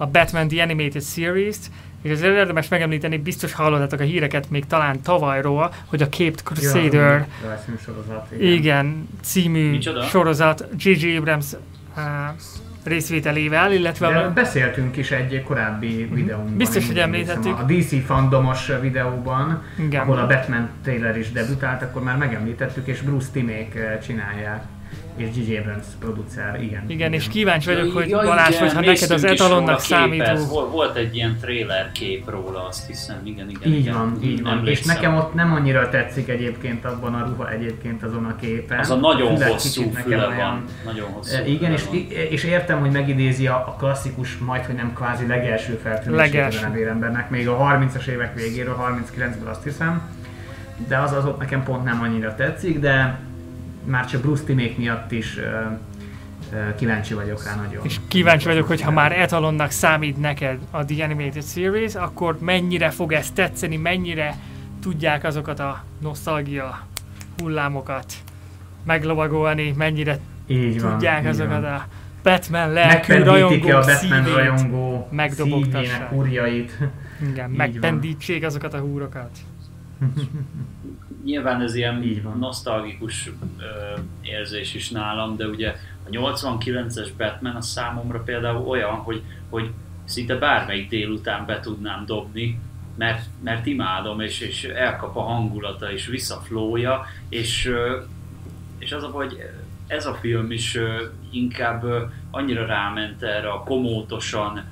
a 0.00 0.06
Batman 0.06 0.48
The 0.48 0.62
Animated 0.62 1.02
Series-t, 1.02 1.70
és 2.02 2.10
ezért 2.10 2.34
érdemes 2.34 2.68
megemlíteni, 2.68 3.18
biztos 3.18 3.52
hallottatok 3.52 4.00
a 4.00 4.02
híreket 4.02 4.50
még 4.50 4.66
talán 4.66 5.02
tavalyról, 5.02 5.72
hogy 5.86 6.02
a 6.02 6.08
Caped 6.08 6.42
Crusader 6.44 7.26
Ja, 7.42 7.58
sorozat, 7.84 8.26
igen. 8.32 8.52
igen, 8.52 9.08
című 9.22 9.70
Micsoda? 9.70 10.02
sorozat 10.02 10.68
J.J. 10.76 11.16
Abrams 11.16 11.46
uh, 11.96 12.02
részvételével, 12.84 13.72
illetve 13.72 14.08
De 14.08 14.18
a, 14.18 14.32
beszéltünk 14.32 14.96
is 14.96 15.10
egy 15.10 15.42
korábbi 15.42 16.08
videónkban. 16.12 16.56
Biztos, 16.56 16.86
hogy 16.86 16.98
említettük. 16.98 17.58
A 17.58 17.62
DC 17.62 18.04
fandomos 18.04 18.70
videóban, 18.80 19.62
Igen. 19.78 20.00
ahol 20.00 20.18
a 20.18 20.26
Batman 20.26 20.68
Taylor 20.84 21.16
is 21.16 21.32
debütált, 21.32 21.82
akkor 21.82 22.02
már 22.02 22.16
megemlítettük, 22.16 22.86
és 22.86 23.00
Bruce 23.00 23.28
Timék 23.32 23.74
eh, 23.74 23.98
csinálják, 24.06 24.64
és 25.16 25.28
J.J. 25.36 25.56
Abrams 25.56 25.84
producer, 25.98 26.62
igen. 26.62 26.82
igen, 26.86 27.12
és 27.12 27.28
kíváncsi 27.28 27.74
vagyok, 27.74 27.92
hogy 27.92 28.08
ja, 28.08 28.18
Balázs, 28.22 28.48
igen, 28.54 28.60
hogyha 28.60 28.80
neked 28.80 29.10
az 29.10 29.24
etalonnak 29.24 29.80
számító... 29.80 30.44
Vol- 30.48 30.70
Volt 30.70 30.96
egy 30.96 31.16
ilyen 31.16 31.36
trailer 31.40 31.92
kép 31.92 32.30
róla, 32.30 32.66
azt 32.66 32.86
hiszem, 32.86 33.20
igen, 33.24 33.48
igen. 33.50 33.72
Így 33.72 33.78
igen. 33.78 33.94
van, 33.94 34.18
így 34.22 34.42
van. 34.42 34.52
És 34.52 34.58
Emlékszem. 34.58 34.94
nekem 34.94 35.16
ott 35.16 35.34
nem 35.34 35.52
annyira 35.52 35.88
tetszik 35.88 36.28
egyébként 36.28 36.84
abban 36.84 37.14
a 37.14 37.26
ruha 37.26 37.50
egyébként 37.50 38.02
azon 38.02 38.24
a 38.24 38.36
képen. 38.36 38.78
Az 38.78 38.90
a 38.90 38.96
nagyon 38.96 39.36
Füle 39.36 39.46
hosszú 39.50 39.90
füle 39.90 40.16
olyan- 40.16 40.36
van. 40.36 40.64
Nagyon 40.84 41.08
hosszú 41.10 41.36
E, 41.36 41.46
Igen, 41.46 41.72
és, 41.72 41.84
van. 41.84 41.94
és 42.30 42.44
értem, 42.44 42.80
hogy 42.80 42.90
megidézi 42.90 43.46
a, 43.46 43.54
a 43.54 43.74
klasszikus, 43.78 44.36
majd 44.38 44.64
hogy 44.64 44.74
nem 44.74 44.92
kvázi 44.92 45.26
legelső 45.26 45.80
feltűnését 45.82 46.56
a 46.64 46.68
nevérembernek, 46.68 47.30
még 47.30 47.48
a 47.48 47.56
30-as 47.58 48.06
évek 48.06 48.34
végéről, 48.34 48.76
39-ből 48.80 49.50
azt 49.50 49.62
hiszem, 49.64 50.02
de 50.88 50.96
az 50.98 51.12
az 51.12 51.24
ott 51.24 51.38
nekem 51.38 51.62
pont 51.62 51.84
nem 51.84 52.00
annyira 52.02 52.34
tetszik, 52.34 52.78
de 52.78 53.18
már 53.90 54.06
csak 54.06 54.20
Bruce 54.20 54.44
Timék 54.44 54.78
miatt 54.78 55.12
is 55.12 55.38
kíváncsi 56.76 57.14
vagyok 57.14 57.44
rá 57.44 57.54
nagyon. 57.54 57.84
És 57.84 58.00
kíváncsi 58.08 58.46
vagyok, 58.46 58.66
hogy 58.66 58.80
ha 58.80 58.90
már 58.90 59.12
etalonnak 59.12 59.70
számít 59.70 60.20
neked 60.20 60.58
a 60.70 60.84
The 60.84 61.04
Animated 61.04 61.44
Series, 61.44 61.94
akkor 61.94 62.38
mennyire 62.40 62.90
fog 62.90 63.12
ez 63.12 63.30
tetszeni, 63.30 63.76
mennyire 63.76 64.36
tudják 64.82 65.24
azokat 65.24 65.60
a 65.60 65.84
nosztalgia 66.00 66.86
hullámokat 67.38 68.12
meglovagolni, 68.84 69.74
mennyire 69.76 70.18
így 70.46 70.82
van, 70.82 70.90
tudják 70.90 71.20
így 71.20 71.26
azokat 71.28 71.60
van. 71.60 71.72
a 71.72 71.86
Batman 72.22 72.72
lelkű 72.72 73.22
rajongók 73.22 73.72
a 73.72 73.78
Batman 73.78 73.96
szívét. 73.96 74.34
rajongó 74.34 75.08
megdobogtassák. 75.10 75.84
szívének 75.84 76.12
úrjait. 76.12 76.78
Igen, 77.30 77.50
megpendítsék 77.62 78.44
azokat 78.44 78.74
a 78.74 78.78
húrokat. 78.78 79.30
Nyilván 81.24 81.60
ez 81.60 81.74
ilyen 81.74 82.02
Így 82.02 82.22
van. 82.22 82.38
nosztalgikus 82.38 83.30
ö, 83.58 83.64
érzés 84.22 84.74
is 84.74 84.90
nálam, 84.90 85.36
de 85.36 85.46
ugye 85.46 85.74
a 86.06 86.10
89-es 86.10 87.08
Batman 87.16 87.54
a 87.54 87.60
számomra 87.60 88.22
például 88.22 88.68
olyan, 88.68 88.94
hogy, 88.94 89.22
hogy 89.48 89.70
szinte 90.04 90.34
bármelyik 90.34 90.88
délután 90.88 91.46
be 91.46 91.60
tudnám 91.60 92.04
dobni, 92.06 92.60
mert, 92.96 93.24
mert 93.42 93.66
imádom, 93.66 94.20
és, 94.20 94.40
és 94.40 94.64
elkap 94.64 95.16
a 95.16 95.20
hangulata, 95.20 95.92
és 95.92 96.06
visszaflója, 96.06 97.06
és, 97.28 97.72
és 98.78 98.92
az 98.92 99.02
a 99.02 99.06
hogy 99.06 99.36
ez 99.86 100.06
a 100.06 100.14
film 100.14 100.50
is 100.50 100.78
inkább 101.30 101.84
annyira 102.30 102.66
ráment 102.66 103.22
erre 103.22 103.50
a 103.50 103.62
komótosan 103.62 104.64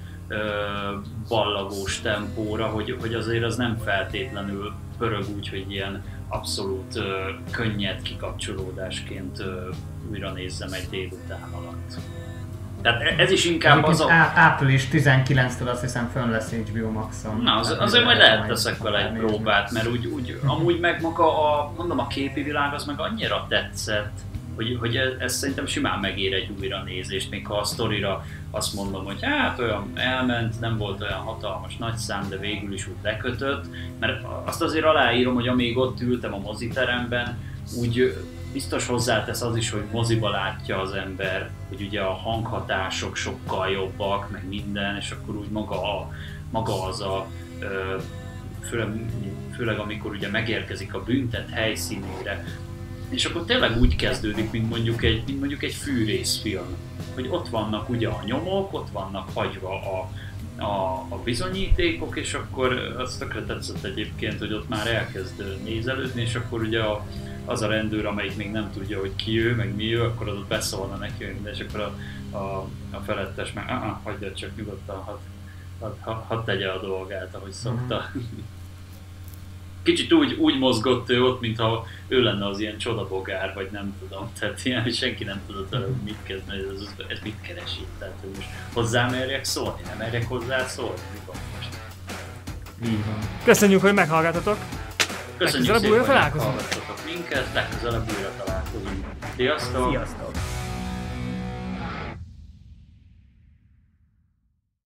ballagós 1.29 2.01
tempóra, 2.01 2.67
hogy, 2.67 2.97
hogy 3.01 3.15
azért 3.15 3.45
az 3.45 3.57
nem 3.57 3.77
feltétlenül 3.85 4.73
pörög 4.99 5.25
úgy, 5.37 5.49
hogy 5.49 5.65
ilyen 5.69 6.05
abszolút 6.29 6.97
ö, 6.97 7.31
könnyed 7.51 8.03
kikapcsolódásként 8.03 9.39
ö, 9.39 9.69
újra 10.11 10.33
nézzem 10.33 10.73
egy 10.73 10.89
délután 10.91 11.49
alatt. 11.53 11.99
Tehát 12.83 13.01
e- 13.01 13.15
ez 13.23 13.31
is 13.31 13.45
inkább 13.45 13.85
az 13.85 14.01
a... 14.01 14.11
április 14.35 14.89
19-től 14.93 15.71
azt 15.71 15.81
hiszem 15.81 16.09
fönn 16.13 16.31
lesz 16.31 16.53
HBO 16.53 16.91
Max-on. 16.91 17.41
Na, 17.43 17.57
az, 17.57 17.69
Tehát 17.69 17.83
azért 17.83 18.05
majd 18.05 18.19
lehet 18.19 18.47
teszek 18.47 18.79
vele 18.79 19.07
egy 19.07 19.13
próbát, 19.13 19.71
mert 19.71 19.87
úgy, 19.87 20.07
úgy 20.07 20.41
amúgy 20.47 20.81
meg 20.81 21.01
maga 21.01 21.53
a, 21.53 21.73
mondom, 21.77 21.99
a 21.99 22.07
képi 22.07 22.43
világ 22.43 22.75
az 22.75 22.85
meg 22.85 23.01
annyira 23.01 23.47
tetszett, 23.49 24.19
hogy, 24.55 24.77
hogy 24.81 24.97
ez, 24.97 25.09
ez 25.19 25.35
szerintem 25.35 25.67
simán 25.67 25.99
megér 25.99 26.33
egy 26.33 26.51
újra 26.61 26.83
nézést, 26.83 27.31
még 27.31 27.47
ha 27.47 27.55
a 27.55 27.65
sztorira 27.65 28.25
azt 28.51 28.75
mondom, 28.75 29.05
hogy 29.05 29.19
hát 29.21 29.59
olyan 29.59 29.91
elment, 29.95 30.61
nem 30.61 30.77
volt 30.77 31.03
olyan 31.03 31.19
hatalmas 31.19 31.77
nagy 31.77 31.97
szám, 31.97 32.29
de 32.29 32.37
végül 32.37 32.73
is 32.73 32.87
úgy 32.87 32.97
lekötött, 33.03 33.65
mert 33.99 34.25
azt 34.45 34.63
azért 34.63 34.85
aláírom, 34.85 35.35
hogy 35.35 35.49
amíg 35.49 35.77
ott 35.77 36.01
ültem 36.01 36.35
a 36.35 36.39
moziteremben, 36.39 37.39
úgy 37.81 38.17
biztos 38.53 38.87
hozzátesz 38.87 39.43
az 39.43 39.57
is, 39.57 39.71
hogy 39.71 39.85
moziba 39.93 40.31
látja 40.31 40.81
az 40.81 40.93
ember, 40.93 41.51
hogy 41.69 41.83
ugye 41.83 42.01
a 42.01 42.13
hanghatások 42.13 43.17
sokkal 43.17 43.69
jobbak, 43.69 44.31
meg 44.31 44.49
minden, 44.49 44.97
és 44.97 45.11
akkor 45.11 45.37
úgy 45.37 45.51
maga, 45.51 45.99
a, 45.99 46.13
maga 46.51 46.85
az 46.85 47.01
a 47.01 47.27
főleg, 48.69 49.11
főleg 49.55 49.79
amikor 49.79 50.11
ugye 50.11 50.29
megérkezik 50.29 50.95
a 50.95 51.03
büntet 51.03 51.51
helyszínére, 51.51 52.45
és 53.09 53.25
akkor 53.25 53.45
tényleg 53.45 53.81
úgy 53.81 53.97
kezdődik, 53.97 54.51
mint 54.51 54.69
mondjuk 54.69 55.05
egy, 55.05 55.23
mint 55.27 55.39
mondjuk 55.39 55.63
egy 55.63 55.75
fűrészfilm, 55.75 56.77
hogy 57.15 57.29
ott 57.31 57.49
vannak 57.49 57.89
ugye 57.89 58.09
a 58.09 58.23
nyomok, 58.25 58.75
ott 58.75 58.89
vannak 58.91 59.29
hagyva 59.35 59.81
a, 59.81 60.11
a, 60.63 61.07
a 61.09 61.17
bizonyítékok, 61.25 62.17
és 62.17 62.35
akkor 62.35 62.73
az 62.99 63.17
tökre 63.17 63.45
tetszett 63.45 63.85
egyébként, 63.85 64.39
hogy 64.39 64.53
ott 64.53 64.69
már 64.69 64.87
elkezd 64.87 65.63
nézelődni, 65.65 66.21
és 66.21 66.35
akkor 66.35 66.61
ugye 66.61 66.81
a, 66.81 67.07
az 67.45 67.63
a 67.63 67.67
rendőr, 67.67 68.07
amelyik 68.07 68.37
még 68.37 68.51
nem 68.51 68.71
tudja, 68.73 69.01
hogy 69.01 69.17
ki 69.17 69.41
ő, 69.41 69.55
meg 69.55 69.75
mi 69.75 69.95
ő, 69.95 70.03
akkor 70.03 70.29
az 70.29 70.37
ott 70.37 70.49
beszólna 70.49 70.97
neki, 70.97 71.25
hogy 71.25 71.35
minden, 71.35 71.53
és 71.53 71.61
akkor 71.61 71.81
a, 71.81 71.97
a, 72.37 72.69
a 72.91 72.99
felettes 73.05 73.53
meg, 73.53 73.65
ah, 73.69 73.97
hagyja 74.03 74.35
csak 74.35 74.57
nyugodtan, 74.57 74.97
hadd 74.97 75.19
ha, 76.01 76.25
ha 76.29 76.45
tegye 76.45 76.69
a 76.69 76.81
dolgát, 76.81 77.35
ahogy 77.35 77.53
szokta. 77.53 78.11
Kicsit 79.83 80.13
úgy, 80.13 80.33
úgy 80.33 80.59
mozgott 80.59 81.11
ő 81.11 81.23
ott, 81.23 81.41
mintha 81.41 81.87
ő 82.09 82.23
lenne 82.23 82.47
az 82.47 82.61
ilyen 82.61 82.79
csodabogár, 82.79 83.53
vagy 83.55 83.69
nem 83.73 83.97
tudom. 83.99 84.31
Tehát 84.39 84.65
ilyen, 84.65 84.91
senki 84.91 85.25
nem 85.25 85.41
tudott 85.47 85.71
vele, 85.71 85.85
hogy 85.85 85.95
mit 86.05 86.19
kezdeni, 86.23 86.59
ez, 86.59 86.81
ez, 86.81 87.05
ez 87.09 87.19
mit 87.23 87.41
keresít. 87.41 87.87
Tehát, 87.99 88.15
hogy 88.21 88.31
most 88.37 88.49
hozzá 88.73 89.11
merjek 89.11 89.45
szólni, 89.45 89.81
nem 89.87 89.97
merjek 89.99 90.29
hozzá 90.29 90.67
szólni, 90.67 91.01
mi 91.13 91.19
van 91.27 91.37
most? 91.57 91.69
Így 92.85 93.05
van. 93.07 93.19
Köszönjük, 93.45 93.81
hogy 93.81 93.95
meghallgatotok. 93.95 94.57
Köszönjük 95.37 95.69
Legközelebb 95.69 95.81
szépen, 95.81 95.91
újra 95.91 96.05
hogy 96.05 96.15
találkozunk. 96.15 96.55
meghallgattatok 96.55 97.05
minket, 97.05 97.47
legközelebb 97.55 98.13
újra 98.17 98.33
találkozunk. 98.45 99.05
Sziasztok! 99.37 99.91
Sziasztok! 99.91 100.28